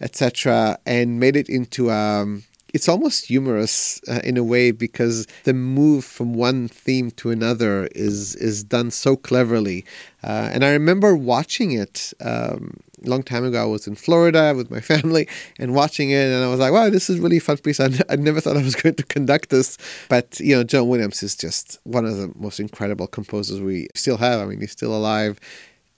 etc., 0.01 0.77
and 0.85 1.19
made 1.19 1.35
it 1.35 1.47
into 1.49 1.91
um, 1.91 2.43
it's 2.73 2.87
almost 2.87 3.25
humorous 3.25 4.01
uh, 4.07 4.21
in 4.23 4.37
a 4.37 4.43
way 4.43 4.71
because 4.71 5.27
the 5.43 5.53
move 5.53 6.05
from 6.05 6.33
one 6.33 6.67
theme 6.67 7.11
to 7.11 7.29
another 7.29 7.87
is 7.87 8.35
is 8.35 8.63
done 8.63 8.91
so 8.91 9.15
cleverly. 9.15 9.85
Uh, 10.23 10.49
and 10.53 10.63
I 10.63 10.71
remember 10.71 11.15
watching 11.15 11.71
it 11.71 12.13
um, 12.21 12.77
a 13.03 13.09
long 13.09 13.23
time 13.23 13.43
ago. 13.43 13.61
I 13.61 13.65
was 13.65 13.87
in 13.87 13.95
Florida 13.95 14.53
with 14.55 14.71
my 14.71 14.79
family 14.91 15.27
and 15.59 15.73
watching 15.73 16.11
it, 16.11 16.27
and 16.27 16.43
I 16.43 16.47
was 16.47 16.59
like, 16.59 16.71
"Wow, 16.71 16.89
this 16.89 17.09
is 17.09 17.19
really 17.19 17.39
fun 17.39 17.57
piece." 17.57 17.79
I, 17.79 17.89
I 18.09 18.15
never 18.15 18.39
thought 18.39 18.57
I 18.57 18.63
was 18.63 18.75
going 18.81 18.95
to 18.95 19.03
conduct 19.03 19.49
this, 19.49 19.77
but 20.07 20.39
you 20.39 20.55
know, 20.55 20.63
John 20.63 20.87
Williams 20.87 21.23
is 21.23 21.35
just 21.35 21.79
one 21.83 22.05
of 22.05 22.17
the 22.17 22.31
most 22.35 22.59
incredible 22.59 23.07
composers 23.07 23.59
we 23.59 23.87
still 23.95 24.17
have. 24.17 24.39
I 24.39 24.45
mean, 24.45 24.61
he's 24.61 24.71
still 24.71 24.95
alive 24.95 25.39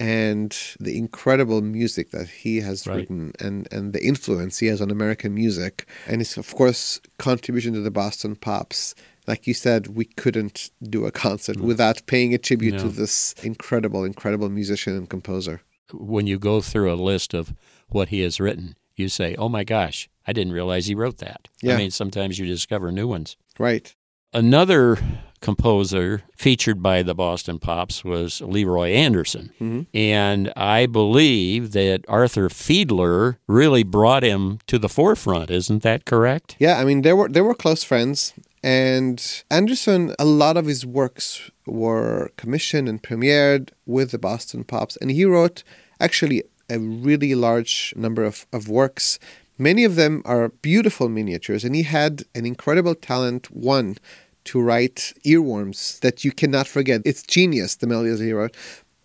and 0.04 0.76
the 0.82 0.98
incredible 0.98 1.62
music 1.62 2.12
that 2.12 2.28
he 2.28 2.60
has 2.60 2.86
Right. 2.86 2.98
written 2.98 3.32
and, 3.40 3.72
and 3.72 3.94
the 3.94 4.04
influence 4.04 4.60
he 4.60 4.68
has 4.68 4.82
on 4.82 4.92
American 4.92 5.34
music 5.34 5.88
and 6.08 6.20
his 6.20 6.38
of 6.38 6.54
course 6.54 7.00
contribution 7.18 7.74
to 7.74 7.80
the 7.80 7.92
Boston 7.92 8.36
Pops. 8.36 8.96
Like 9.28 9.48
you 9.48 9.54
said, 9.54 9.96
we 9.96 10.04
couldn't 10.04 10.72
do 10.82 11.06
a 11.06 11.12
concert 11.12 11.58
mm. 11.58 11.62
without 11.62 12.06
paying 12.06 12.34
a 12.34 12.38
tribute 12.38 12.78
to 12.80 12.90
this 12.90 13.34
incredible, 13.42 14.04
incredible 14.04 14.50
musician 14.50 14.98
and 14.98 15.10
composer. 15.10 15.62
When 15.94 16.28
you 16.28 16.38
go 16.38 16.60
through 16.60 16.92
a 16.92 17.00
list 17.12 17.34
of 17.34 17.54
what 17.88 18.10
he 18.10 18.20
has 18.22 18.42
written, 18.42 18.76
you 18.98 19.08
say, 19.08 19.36
oh 19.38 19.48
my 19.48 19.64
gosh, 19.64 20.10
I 20.28 20.34
didn't 20.34 20.52
realize 20.52 20.88
he 20.88 20.96
wrote 20.96 21.20
that. 21.20 21.48
Yeah. 21.62 21.76
I 21.76 21.78
mean, 21.78 21.92
sometimes 21.92 22.38
you 22.38 22.46
discover 22.46 22.92
new 22.92 23.08
ones. 23.08 23.38
Right. 23.58 23.96
Another 24.34 24.98
composer 25.44 26.24
featured 26.38 26.82
by 26.82 27.04
the 27.04 27.14
Boston 27.14 27.60
Pops 27.60 28.04
was 28.04 28.42
Leroy 28.42 28.92
Anderson. 28.92 29.52
Mm-hmm. 29.60 29.82
And 29.94 30.54
I 30.56 30.86
believe 30.86 31.74
that 31.74 32.06
Arthur 32.08 32.48
Fiedler 32.48 33.38
really 33.46 33.84
brought 33.84 34.24
him 34.24 34.60
to 34.68 34.80
the 34.80 34.90
forefront. 34.90 35.52
Isn't 35.52 35.84
that 35.84 36.06
correct? 36.06 36.56
Yeah, 36.60 36.80
I 36.80 36.86
mean 36.86 37.02
they 37.02 37.14
were 37.14 37.28
they 37.28 37.42
were 37.42 37.54
close 37.54 37.84
friends, 37.84 38.34
and 38.64 39.44
Anderson. 39.52 40.16
A 40.18 40.26
lot 40.26 40.58
of 40.58 40.66
his 40.66 40.86
works 40.86 41.52
were 41.68 42.32
commissioned 42.38 42.88
and 42.88 43.04
premiered 43.04 43.70
with 43.86 44.12
the 44.12 44.18
Boston 44.18 44.64
Pops, 44.64 44.96
and 44.98 45.12
he 45.12 45.26
wrote 45.26 45.64
actually 46.00 46.44
a 46.70 46.80
really 46.80 47.36
large 47.36 47.94
number 47.96 48.24
of, 48.24 48.46
of 48.54 48.70
works. 48.70 49.20
Many 49.58 49.84
of 49.84 49.96
them 49.96 50.24
are 50.26 50.50
beautiful 50.50 51.10
miniatures, 51.10 51.64
and 51.64 51.76
he 51.76 51.84
had 51.84 52.24
an 52.34 52.46
incredible 52.46 52.96
talent. 52.96 53.52
One 53.52 53.98
to 54.46 54.62
write 54.62 55.14
earworms 55.26 56.00
that 56.02 56.24
you 56.24 56.32
cannot 56.32 56.68
forget. 56.68 57.02
It's 57.06 57.24
genius, 57.24 57.76
the 57.76 57.88
melodies 57.88 58.20
he 58.20 58.34
wrote. 58.34 58.56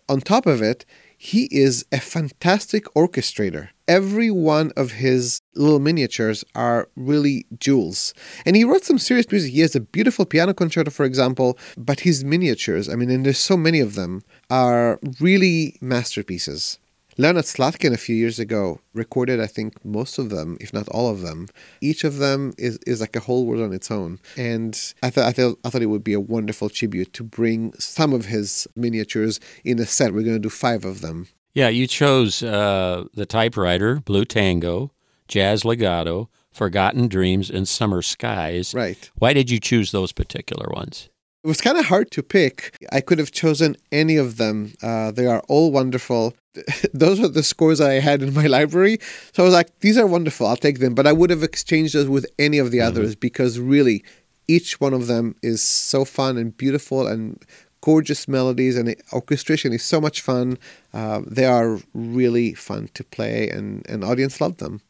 On 0.07 0.19
top 0.19 0.45
of 0.45 0.61
it, 0.61 0.85
he 1.21 1.49
is 1.51 1.85
a 1.91 1.99
fantastic 1.99 2.85
orchestrator. 2.95 3.69
Every 3.89 4.31
one 4.31 4.71
of 4.77 4.93
his 4.93 5.41
little 5.53 5.79
miniatures 5.79 6.45
are 6.55 6.87
really 6.95 7.45
jewels. 7.59 8.13
And 8.45 8.55
he 8.55 8.63
wrote 8.63 8.85
some 8.85 8.97
serious 8.97 9.29
music. 9.29 9.51
He 9.51 9.59
has 9.59 9.75
a 9.75 9.81
beautiful 9.81 10.25
piano 10.25 10.53
concerto, 10.53 10.91
for 10.91 11.05
example, 11.05 11.57
but 11.77 11.99
his 11.99 12.23
miniatures, 12.23 12.87
I 12.87 12.95
mean, 12.95 13.09
and 13.09 13.25
there's 13.25 13.37
so 13.37 13.57
many 13.57 13.81
of 13.81 13.95
them, 13.95 14.21
are 14.49 14.97
really 15.19 15.77
masterpieces. 15.81 16.79
Leonard 17.19 17.43
Slatkin 17.43 17.91
a 17.91 17.97
few 17.97 18.15
years 18.15 18.39
ago 18.39 18.79
recorded, 18.93 19.41
I 19.41 19.45
think, 19.45 19.83
most 19.83 20.17
of 20.17 20.29
them, 20.29 20.57
if 20.61 20.73
not 20.73 20.87
all 20.87 21.09
of 21.09 21.19
them. 21.19 21.47
Each 21.81 22.05
of 22.05 22.17
them 22.17 22.53
is, 22.57 22.79
is 22.87 23.01
like 23.01 23.13
a 23.13 23.19
whole 23.19 23.45
world 23.45 23.61
on 23.61 23.73
its 23.73 23.91
own. 23.91 24.19
And 24.37 24.73
I 25.03 25.09
thought 25.09 25.25
I 25.25 25.33
thought 25.33 25.59
I 25.65 25.69
thought 25.69 25.81
it 25.81 25.87
would 25.87 26.03
be 26.03 26.13
a 26.13 26.19
wonderful 26.21 26.69
tribute 26.69 27.11
to 27.13 27.23
bring 27.25 27.73
some 27.73 28.13
of 28.13 28.25
his 28.25 28.69
miniatures 28.77 29.41
in 29.65 29.79
a 29.79 29.85
set. 29.85 30.13
We're 30.13 30.23
going 30.23 30.37
to 30.37 30.39
do 30.39 30.49
five 30.49 30.85
of 30.85 31.01
them. 31.01 31.27
Yeah, 31.53 31.67
you 31.67 31.87
chose 31.87 32.41
uh, 32.41 33.03
the 33.13 33.25
typewriter, 33.25 33.99
Blue 33.99 34.23
Tango, 34.23 34.93
Jazz 35.27 35.65
Legato, 35.65 36.29
Forgotten 36.53 37.09
Dreams, 37.09 37.49
and 37.49 37.67
Summer 37.67 38.01
Skies. 38.01 38.73
Right. 38.73 39.11
Why 39.15 39.33
did 39.33 39.49
you 39.49 39.59
choose 39.59 39.91
those 39.91 40.13
particular 40.13 40.69
ones? 40.71 41.09
It 41.43 41.47
was 41.47 41.61
kind 41.61 41.77
of 41.77 41.85
hard 41.85 42.11
to 42.11 42.23
pick. 42.23 42.75
I 42.91 42.99
could 42.99 43.17
have 43.17 43.31
chosen 43.31 43.77
any 43.93 44.17
of 44.17 44.35
them. 44.35 44.73
Uh, 44.83 45.11
they 45.11 45.25
are 45.25 45.41
all 45.47 45.71
wonderful. 45.71 46.35
those 46.93 47.19
are 47.19 47.29
the 47.29 47.43
scores 47.43 47.79
I 47.79 47.93
had 47.93 48.21
in 48.21 48.33
my 48.33 48.47
library. 48.47 48.99
So 49.33 49.43
I 49.43 49.45
was 49.45 49.53
like, 49.53 49.79
these 49.79 49.97
are 49.97 50.05
wonderful. 50.05 50.47
I'll 50.47 50.57
take 50.57 50.79
them. 50.79 50.95
But 50.95 51.07
I 51.07 51.13
would 51.13 51.29
have 51.29 51.43
exchanged 51.43 51.95
those 51.95 52.09
with 52.09 52.25
any 52.37 52.57
of 52.57 52.71
the 52.71 52.81
others 52.81 53.15
because 53.15 53.57
really, 53.57 54.03
each 54.49 54.81
one 54.81 54.93
of 54.93 55.07
them 55.07 55.35
is 55.41 55.61
so 55.61 56.03
fun 56.03 56.37
and 56.37 56.57
beautiful 56.57 57.07
and 57.07 57.41
gorgeous 57.81 58.27
melodies 58.27 58.75
and 58.75 58.89
the 58.89 58.97
orchestration 59.13 59.71
is 59.71 59.83
so 59.83 60.01
much 60.01 60.21
fun. 60.21 60.57
Uh, 60.93 61.21
they 61.25 61.45
are 61.45 61.79
really 61.93 62.53
fun 62.53 62.89
to 62.95 63.03
play 63.03 63.49
and 63.49 63.87
an 63.87 64.03
audience 64.03 64.41
loved 64.41 64.59
them. 64.59 64.81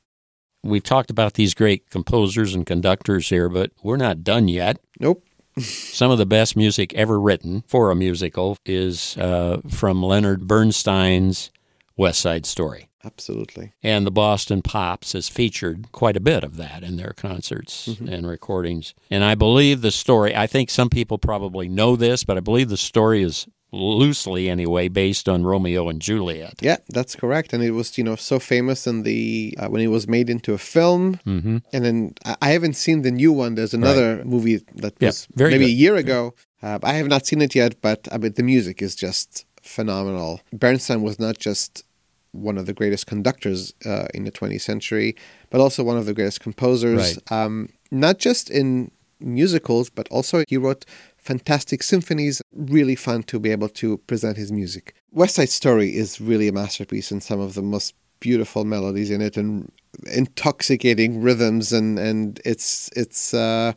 We've 0.64 0.84
talked 0.84 1.12
about 1.12 1.36
these 1.36 1.54
great 1.54 1.90
composers 1.90 2.56
and 2.56 2.66
conductors 2.66 3.30
here, 3.30 3.48
but 3.48 3.72
we're 3.84 3.98
not 3.98 4.24
done 4.24 4.48
yet. 4.48 4.80
Nope. 5.00 5.24
Some 5.60 6.12
of 6.12 6.18
the 6.18 6.26
best 6.26 6.56
music 6.56 6.94
ever 6.94 7.20
written 7.20 7.64
for 7.68 7.92
a 7.92 7.96
musical 7.96 8.58
is 8.66 9.18
uh, 9.18 9.62
from 9.70 10.04
Leonard 10.04 10.48
Bernstein's 10.48 11.52
West 11.98 12.22
Side 12.22 12.46
Story. 12.46 12.90
Absolutely. 13.04 13.74
And 13.82 14.06
the 14.06 14.12
Boston 14.12 14.62
Pops 14.62 15.14
has 15.14 15.30
featured 15.30 15.92
quite 15.92 16.18
a 16.18 16.22
bit 16.22 16.44
of 16.44 16.58
that 16.58 16.84
in 16.84 16.98
their 16.98 17.14
concerts 17.14 17.88
and 17.88 18.28
recordings. 18.28 18.94
And 19.10 19.24
I 19.24 19.36
believe 19.36 19.82
the 19.82 19.92
story, 19.92 20.36
I 20.36 20.48
think 20.48 20.70
some 20.70 20.90
people 20.90 21.18
probably 21.18 21.70
know 21.70 21.96
this, 21.96 22.26
but 22.26 22.36
I 22.36 22.42
believe 22.42 22.68
the 22.68 22.78
story 22.78 23.24
is 23.24 23.48
loosely 23.72 24.50
anyway 24.50 24.88
based 24.88 25.30
on 25.30 25.44
Romeo 25.44 25.90
and 25.90 26.02
Juliet. 26.02 26.56
Yeah, 26.62 26.78
that's 26.90 27.16
correct. 27.16 27.54
And 27.54 27.64
it 27.64 27.72
was, 27.72 27.98
you 27.98 28.04
know, 28.04 28.16
so 28.16 28.40
famous 28.40 28.88
in 28.88 29.04
the 29.04 29.56
uh, 29.60 29.68
when 29.68 29.82
it 29.82 29.88
was 29.88 30.08
made 30.08 30.30
into 30.30 30.54
a 30.54 30.58
film. 30.58 31.20
Mm-hmm. 31.26 31.58
And 31.74 31.86
then 31.86 32.14
I 32.42 32.50
haven't 32.52 32.74
seen 32.74 33.02
the 33.04 33.12
new 33.12 33.32
one. 33.32 33.56
There's 33.56 33.74
another 33.74 34.24
movie 34.26 34.58
that 34.76 34.94
Yeah, 35.00 35.10
was 35.10 35.28
very 35.36 35.52
maybe 35.52 35.66
good. 35.66 35.72
a 35.72 35.76
year 35.76 35.96
ago. 35.96 36.34
Uh, 36.62 36.80
I 36.84 36.94
have 36.94 37.08
not 37.08 37.26
seen 37.26 37.42
it 37.42 37.56
yet, 37.56 37.82
but 37.82 38.08
I 38.12 38.18
mean, 38.18 38.34
the 38.34 38.44
music 38.44 38.82
is 38.82 38.96
just 38.96 39.46
phenomenal. 39.62 40.42
Bernstein 40.52 41.02
was 41.04 41.20
not 41.20 41.38
just 41.38 41.84
one 42.32 42.58
of 42.58 42.66
the 42.66 42.74
greatest 42.74 43.08
conductors 43.08 43.74
uh, 43.86 44.08
in 44.14 44.24
the 44.24 44.32
20th 44.32 44.62
century, 44.62 45.16
but 45.52 45.62
also 45.62 45.84
one 45.84 45.98
of 45.98 46.06
the 46.06 46.14
greatest 46.14 46.42
composers. 46.42 47.18
Right. 47.32 47.32
Um, 47.46 47.70
not 47.92 48.18
just 48.20 48.50
in 48.50 48.92
musicals, 49.20 49.90
but 49.90 50.08
also 50.10 50.44
he 50.48 50.58
wrote 50.58 50.86
fantastic 51.30 51.84
symphonies. 51.84 52.36
Really 52.76 52.96
fun 52.96 53.22
to 53.24 53.40
be 53.40 53.52
able 53.52 53.70
to 53.82 53.88
present 54.12 54.36
his 54.44 54.52
music. 54.52 54.86
West 55.12 55.36
Side 55.36 55.50
Story 55.62 55.90
is 56.04 56.20
really 56.30 56.48
a 56.48 56.52
masterpiece, 56.64 57.12
and 57.14 57.22
some 57.30 57.40
of 57.48 57.54
the 57.54 57.62
most 57.76 57.94
beautiful 58.20 58.64
melodies 58.76 59.10
in 59.16 59.22
it, 59.28 59.38
and 59.38 59.72
intoxicating 60.12 61.22
rhythms, 61.22 61.72
and 61.74 62.00
and 62.00 62.40
it's 62.46 62.90
it's. 62.96 63.34
Uh, 63.34 63.72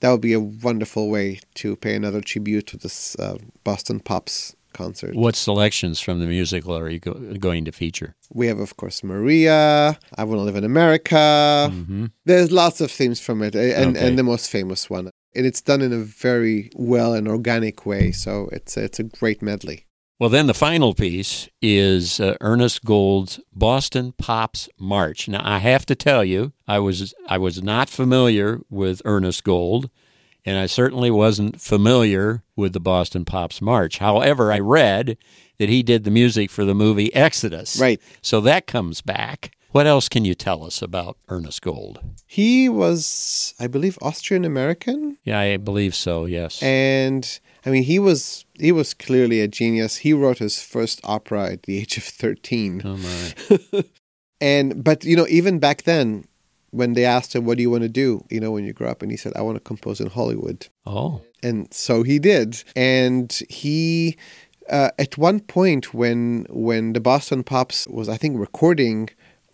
that 0.00 0.10
would 0.12 0.20
be 0.20 0.32
a 0.32 0.38
wonderful 0.68 1.04
way 1.10 1.40
to 1.54 1.74
pay 1.84 1.94
another 1.96 2.20
tribute 2.20 2.66
to 2.68 2.76
this 2.76 3.16
uh, 3.18 3.36
Boston 3.64 3.98
Pops 3.98 4.54
concert. 4.72 5.12
What 5.16 5.34
selections 5.34 5.98
from 6.00 6.20
the 6.20 6.26
musical 6.26 6.76
are 6.78 6.88
you 6.88 7.00
go- 7.00 7.14
going 7.40 7.64
to 7.64 7.72
feature? 7.72 8.14
We 8.32 8.46
have, 8.46 8.60
of 8.60 8.76
course, 8.76 9.02
Maria. 9.02 9.98
I 10.16 10.22
Want 10.24 10.38
to 10.38 10.44
Live 10.44 10.54
in 10.54 10.62
America. 10.64 11.72
There's 12.26 12.52
lots 12.52 12.80
of 12.80 12.92
themes 12.92 13.18
from 13.26 13.42
it, 13.42 13.54
and 13.56 13.96
Okay. 13.96 14.06
and 14.06 14.16
the 14.16 14.22
most 14.22 14.50
famous 14.50 14.88
one. 14.90 15.10
And 15.34 15.46
it's 15.46 15.60
done 15.60 15.82
in 15.82 15.92
a 15.92 15.98
very 15.98 16.70
well 16.74 17.12
and 17.14 17.28
organic 17.28 17.86
way, 17.86 18.12
so 18.12 18.48
it's 18.52 18.76
a, 18.76 18.84
it's 18.84 18.98
a 18.98 19.04
great 19.04 19.42
medley. 19.42 19.86
Well, 20.18 20.30
then 20.30 20.48
the 20.48 20.54
final 20.54 20.94
piece 20.94 21.48
is 21.62 22.18
uh, 22.18 22.36
Ernest 22.40 22.84
Gold's 22.84 23.38
Boston 23.52 24.14
Pops 24.18 24.68
March. 24.76 25.28
Now, 25.28 25.42
I 25.44 25.58
have 25.58 25.86
to 25.86 25.94
tell 25.94 26.24
you, 26.24 26.52
I 26.66 26.80
was 26.80 27.14
I 27.28 27.38
was 27.38 27.62
not 27.62 27.88
familiar 27.88 28.60
with 28.68 29.00
Ernest 29.04 29.44
Gold, 29.44 29.90
and 30.44 30.58
I 30.58 30.66
certainly 30.66 31.10
wasn't 31.10 31.60
familiar 31.60 32.42
with 32.56 32.72
the 32.72 32.80
Boston 32.80 33.24
Pops 33.24 33.62
March. 33.62 33.98
However, 33.98 34.50
I 34.50 34.58
read 34.58 35.18
that 35.58 35.68
he 35.68 35.84
did 35.84 36.02
the 36.02 36.10
music 36.10 36.50
for 36.50 36.64
the 36.64 36.74
movie 36.74 37.14
Exodus. 37.14 37.78
Right. 37.78 38.00
So 38.20 38.40
that 38.40 38.66
comes 38.66 39.00
back. 39.00 39.52
What 39.72 39.86
else 39.86 40.08
can 40.08 40.24
you 40.24 40.34
tell 40.34 40.64
us 40.64 40.80
about 40.82 41.18
Ernest 41.28 41.60
Gold? 41.62 42.00
He 42.26 42.68
was, 42.68 43.54
I 43.60 43.66
believe, 43.66 43.98
Austrian 44.00 44.44
American, 44.44 45.18
Yeah, 45.24 45.40
I 45.40 45.56
believe 45.58 45.94
so. 45.94 46.24
Yes. 46.24 46.62
and 46.62 47.38
I 47.66 47.70
mean, 47.70 47.82
he 47.82 47.98
was 47.98 48.44
he 48.58 48.72
was 48.72 48.94
clearly 48.94 49.40
a 49.40 49.48
genius. 49.48 49.98
He 49.98 50.12
wrote 50.14 50.38
his 50.38 50.62
first 50.62 51.00
opera 51.04 51.52
at 51.52 51.64
the 51.64 51.78
age 51.78 51.96
of 51.98 52.04
thirteen. 52.04 52.82
oh 52.84 52.96
my. 52.96 53.84
And 54.40 54.84
but 54.84 55.04
you 55.04 55.16
know, 55.16 55.26
even 55.28 55.58
back 55.58 55.82
then, 55.82 56.24
when 56.70 56.92
they 56.94 57.04
asked 57.04 57.34
him, 57.34 57.44
"What 57.44 57.56
do 57.56 57.62
you 57.62 57.70
want 57.70 57.82
to 57.82 57.88
do?" 57.88 58.24
You 58.30 58.38
know, 58.40 58.52
when 58.52 58.64
you 58.64 58.72
grow 58.72 58.88
up, 58.88 59.02
and 59.02 59.10
he 59.10 59.16
said, 59.16 59.32
"I 59.34 59.42
want 59.42 59.56
to 59.56 59.60
compose 59.60 60.00
in 60.00 60.08
Hollywood." 60.10 60.68
Oh. 60.86 61.22
and 61.42 61.72
so 61.74 62.02
he 62.04 62.18
did 62.18 62.62
and 62.76 63.30
he 63.48 64.16
uh, 64.70 64.90
at 64.98 65.18
one 65.18 65.38
point 65.40 65.92
when 65.94 66.46
when 66.50 66.92
the 66.94 67.00
boston 67.00 67.42
pops 67.44 67.86
was 67.88 68.08
i 68.08 68.16
think 68.16 68.38
recording 68.38 69.08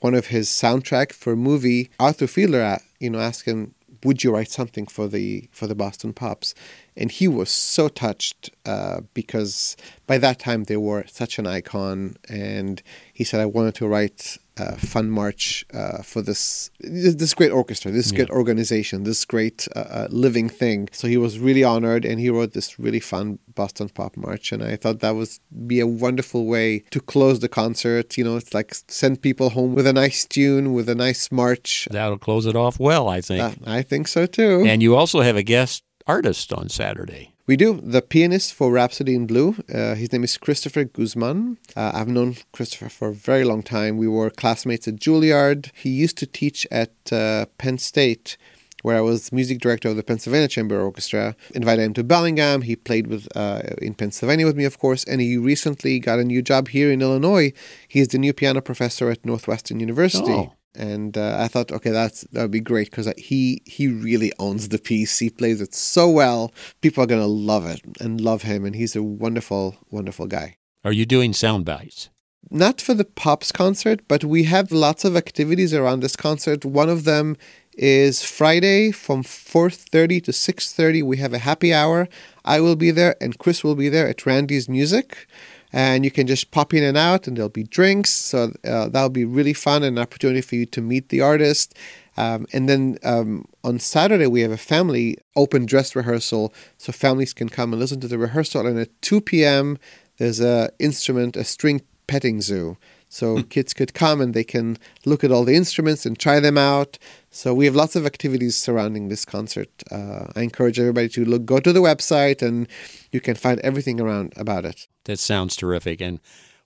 one 0.04 0.14
of 0.14 0.26
his 0.26 0.50
soundtrack 0.50 1.14
for 1.14 1.32
a 1.32 1.36
movie 1.50 1.90
arthur 1.98 2.26
fiedler 2.26 2.62
uh, 2.74 2.78
you 3.00 3.08
know 3.08 3.18
asked 3.18 3.46
him 3.46 3.74
would 4.04 4.22
you 4.22 4.30
write 4.34 4.50
something 4.50 4.86
for 4.86 5.08
the 5.08 5.48
for 5.50 5.66
the 5.66 5.74
boston 5.74 6.12
pops? 6.12 6.54
And 6.94 7.10
he 7.10 7.26
was 7.26 7.50
so 7.50 7.88
touched 7.88 8.50
uh, 8.66 9.00
because 9.14 9.76
by 10.06 10.18
that 10.18 10.38
time 10.38 10.64
they 10.64 10.76
were 10.76 11.04
such 11.08 11.38
an 11.38 11.46
icon 11.46 12.16
and 12.28 12.82
he 13.12 13.24
said 13.24 13.40
i 13.40 13.46
wanted 13.46 13.74
to 13.76 13.88
write 13.88 14.36
a 14.56 14.76
fun 14.76 15.10
march 15.10 15.64
uh, 15.74 16.02
for 16.02 16.22
this 16.22 16.70
this 16.80 17.34
great 17.34 17.50
orchestra 17.50 17.90
this 17.90 18.12
great 18.12 18.30
organization 18.30 19.02
this 19.02 19.24
great 19.24 19.66
uh, 19.74 19.80
uh, 19.80 20.08
living 20.10 20.48
thing. 20.48 20.88
So 20.92 21.08
he 21.08 21.16
was 21.16 21.38
really 21.38 21.64
honored 21.64 22.04
and 22.04 22.20
he 22.20 22.30
wrote 22.30 22.52
this 22.52 22.78
really 22.78 23.00
fun 23.00 23.38
boston 23.54 23.88
pop 23.88 24.16
march. 24.16 24.52
And 24.52 24.62
i 24.62 24.76
thought 24.76 25.00
that 25.00 25.14
was 25.14 25.40
be 25.66 25.80
a 25.80 25.86
wonderful 25.86 26.46
way 26.46 26.84
to 26.90 27.00
close 27.00 27.40
the 27.40 27.48
concert. 27.48 28.16
You 28.16 28.24
know 28.24 28.36
it's 28.36 28.54
like 28.54 28.74
send 28.88 29.22
people 29.22 29.50
home 29.50 29.74
with 29.74 29.86
a 29.86 29.92
nice 29.92 30.24
tune 30.24 30.72
with 30.72 30.88
a 30.88 30.94
nice 30.94 31.32
march. 31.32 31.88
That'll 31.90 32.18
close 32.18 32.46
it 32.46 32.56
off 32.56 32.78
well, 32.78 33.08
I 33.08 33.20
think. 33.20 33.42
uh, 33.42 33.52
i 33.66 33.82
think 33.82 34.08
so 34.08 34.26
too. 34.26 34.64
And 34.66 34.82
you 34.82 34.94
also 34.94 35.20
have 35.20 35.36
a 35.36 35.42
guest 35.42 35.82
artist 36.06 36.52
on 36.52 36.68
Saturday. 36.68 37.33
We 37.46 37.58
do. 37.58 37.78
The 37.82 38.00
pianist 38.00 38.54
for 38.54 38.72
Rhapsody 38.72 39.14
in 39.14 39.26
Blue, 39.26 39.56
uh, 39.72 39.94
his 39.96 40.10
name 40.12 40.24
is 40.24 40.38
Christopher 40.38 40.84
Guzman. 40.84 41.58
Uh, 41.76 41.92
I've 41.92 42.08
known 42.08 42.36
Christopher 42.52 42.88
for 42.88 43.08
a 43.08 43.14
very 43.14 43.44
long 43.44 43.62
time. 43.62 43.98
We 43.98 44.08
were 44.08 44.30
classmates 44.30 44.88
at 44.88 44.96
Juilliard. 44.96 45.70
He 45.74 45.90
used 45.90 46.16
to 46.18 46.26
teach 46.26 46.66
at 46.70 46.92
uh, 47.12 47.44
Penn 47.58 47.76
State, 47.76 48.38
where 48.80 48.96
I 48.96 49.02
was 49.02 49.30
music 49.30 49.58
director 49.58 49.90
of 49.90 49.96
the 49.96 50.02
Pennsylvania 50.02 50.48
Chamber 50.48 50.80
Orchestra. 50.80 51.36
Invited 51.54 51.82
him 51.82 51.92
to 51.94 52.02
Bellingham. 52.02 52.62
He 52.62 52.76
played 52.76 53.08
with 53.08 53.28
uh, 53.36 53.60
in 53.76 53.92
Pennsylvania 53.92 54.46
with 54.46 54.56
me, 54.56 54.64
of 54.64 54.78
course, 54.78 55.04
and 55.04 55.20
he 55.20 55.36
recently 55.36 55.98
got 55.98 56.18
a 56.18 56.24
new 56.24 56.40
job 56.40 56.68
here 56.68 56.90
in 56.90 57.02
Illinois. 57.02 57.52
He 57.86 58.00
is 58.00 58.08
the 58.08 58.18
new 58.18 58.32
piano 58.32 58.62
professor 58.62 59.10
at 59.10 59.22
Northwestern 59.22 59.80
University. 59.80 60.32
Oh. 60.32 60.54
And 60.74 61.16
uh, 61.16 61.36
I 61.38 61.48
thought, 61.48 61.72
okay, 61.72 61.90
that's 61.90 62.22
that 62.32 62.42
would 62.42 62.50
be 62.50 62.60
great 62.60 62.90
because 62.90 63.12
he 63.16 63.62
he 63.64 63.88
really 63.88 64.32
owns 64.38 64.68
the 64.68 64.78
piece. 64.78 65.18
He 65.18 65.30
plays 65.30 65.60
it 65.60 65.74
so 65.74 66.08
well. 66.08 66.52
People 66.80 67.04
are 67.04 67.06
gonna 67.06 67.26
love 67.26 67.66
it 67.66 67.80
and 68.00 68.20
love 68.20 68.42
him, 68.42 68.64
and 68.64 68.74
he's 68.74 68.96
a 68.96 69.02
wonderful, 69.02 69.76
wonderful 69.90 70.26
guy. 70.26 70.56
Are 70.84 70.92
you 70.92 71.06
doing 71.06 71.32
sound 71.32 71.64
bites? 71.64 72.10
Not 72.50 72.80
for 72.80 72.92
the 72.94 73.06
Pops 73.06 73.50
concert, 73.52 74.00
but 74.06 74.22
we 74.22 74.44
have 74.44 74.70
lots 74.70 75.04
of 75.04 75.16
activities 75.16 75.72
around 75.72 76.00
this 76.00 76.14
concert. 76.14 76.64
One 76.64 76.90
of 76.90 77.04
them 77.04 77.36
is 77.72 78.22
Friday 78.22 78.92
from 78.92 79.22
4:30 79.22 80.20
to 80.22 80.32
6:30. 80.32 81.02
We 81.02 81.16
have 81.18 81.32
a 81.32 81.38
happy 81.38 81.72
hour. 81.72 82.08
I 82.44 82.60
will 82.60 82.76
be 82.76 82.90
there, 82.90 83.16
and 83.20 83.38
Chris 83.38 83.64
will 83.64 83.74
be 83.74 83.88
there 83.88 84.08
at 84.08 84.26
Randy's 84.26 84.68
Music 84.68 85.26
and 85.74 86.04
you 86.04 86.10
can 86.12 86.28
just 86.28 86.52
pop 86.52 86.72
in 86.72 86.84
and 86.84 86.96
out 86.96 87.26
and 87.26 87.36
there'll 87.36 87.48
be 87.48 87.64
drinks. 87.64 88.10
So 88.10 88.52
uh, 88.64 88.88
that'll 88.88 89.08
be 89.08 89.24
really 89.24 89.52
fun 89.52 89.82
and 89.82 89.98
an 89.98 90.02
opportunity 90.02 90.40
for 90.40 90.54
you 90.54 90.66
to 90.66 90.80
meet 90.80 91.08
the 91.08 91.20
artist. 91.20 91.74
Um, 92.16 92.46
and 92.52 92.68
then 92.68 92.96
um, 93.02 93.46
on 93.64 93.80
saturday 93.80 94.28
we 94.28 94.42
have 94.42 94.52
a 94.52 94.56
family 94.56 95.18
open 95.34 95.66
dress 95.66 95.96
rehearsal. 95.96 96.54
So 96.78 96.92
families 96.92 97.32
can 97.32 97.48
come 97.48 97.72
and 97.72 97.80
listen 97.80 97.98
to 98.00 98.08
the 98.08 98.18
rehearsal. 98.18 98.64
And 98.68 98.78
at 98.78 99.02
2 99.02 99.20
p.m 99.20 99.78
there's 100.18 100.38
a 100.38 100.70
instrument 100.78 101.36
a 101.36 101.42
string 101.42 101.82
petting 102.06 102.40
zoo 102.40 102.76
so 103.14 103.42
kids 103.54 103.72
could 103.72 103.94
come 103.94 104.20
and 104.20 104.34
they 104.34 104.42
can 104.44 104.76
look 105.04 105.22
at 105.22 105.30
all 105.30 105.44
the 105.44 105.54
instruments 105.54 106.04
and 106.04 106.18
try 106.18 106.40
them 106.40 106.58
out. 106.58 106.98
So 107.30 107.54
we 107.54 107.64
have 107.66 107.76
lots 107.76 107.94
of 107.94 108.04
activities 108.04 108.56
surrounding 108.56 109.08
this 109.08 109.24
concert. 109.24 109.70
Uh, 109.90 110.26
I 110.34 110.42
encourage 110.42 110.80
everybody 110.80 111.08
to 111.10 111.24
look, 111.24 111.44
go 111.44 111.60
to 111.60 111.72
the 111.72 111.80
website, 111.80 112.42
and 112.42 112.66
you 113.12 113.20
can 113.20 113.36
find 113.36 113.60
everything 113.60 114.00
around 114.00 114.32
about 114.36 114.64
it. 114.64 114.88
That 115.04 115.18
sounds 115.18 115.54
terrific, 115.54 116.00
and 116.00 116.18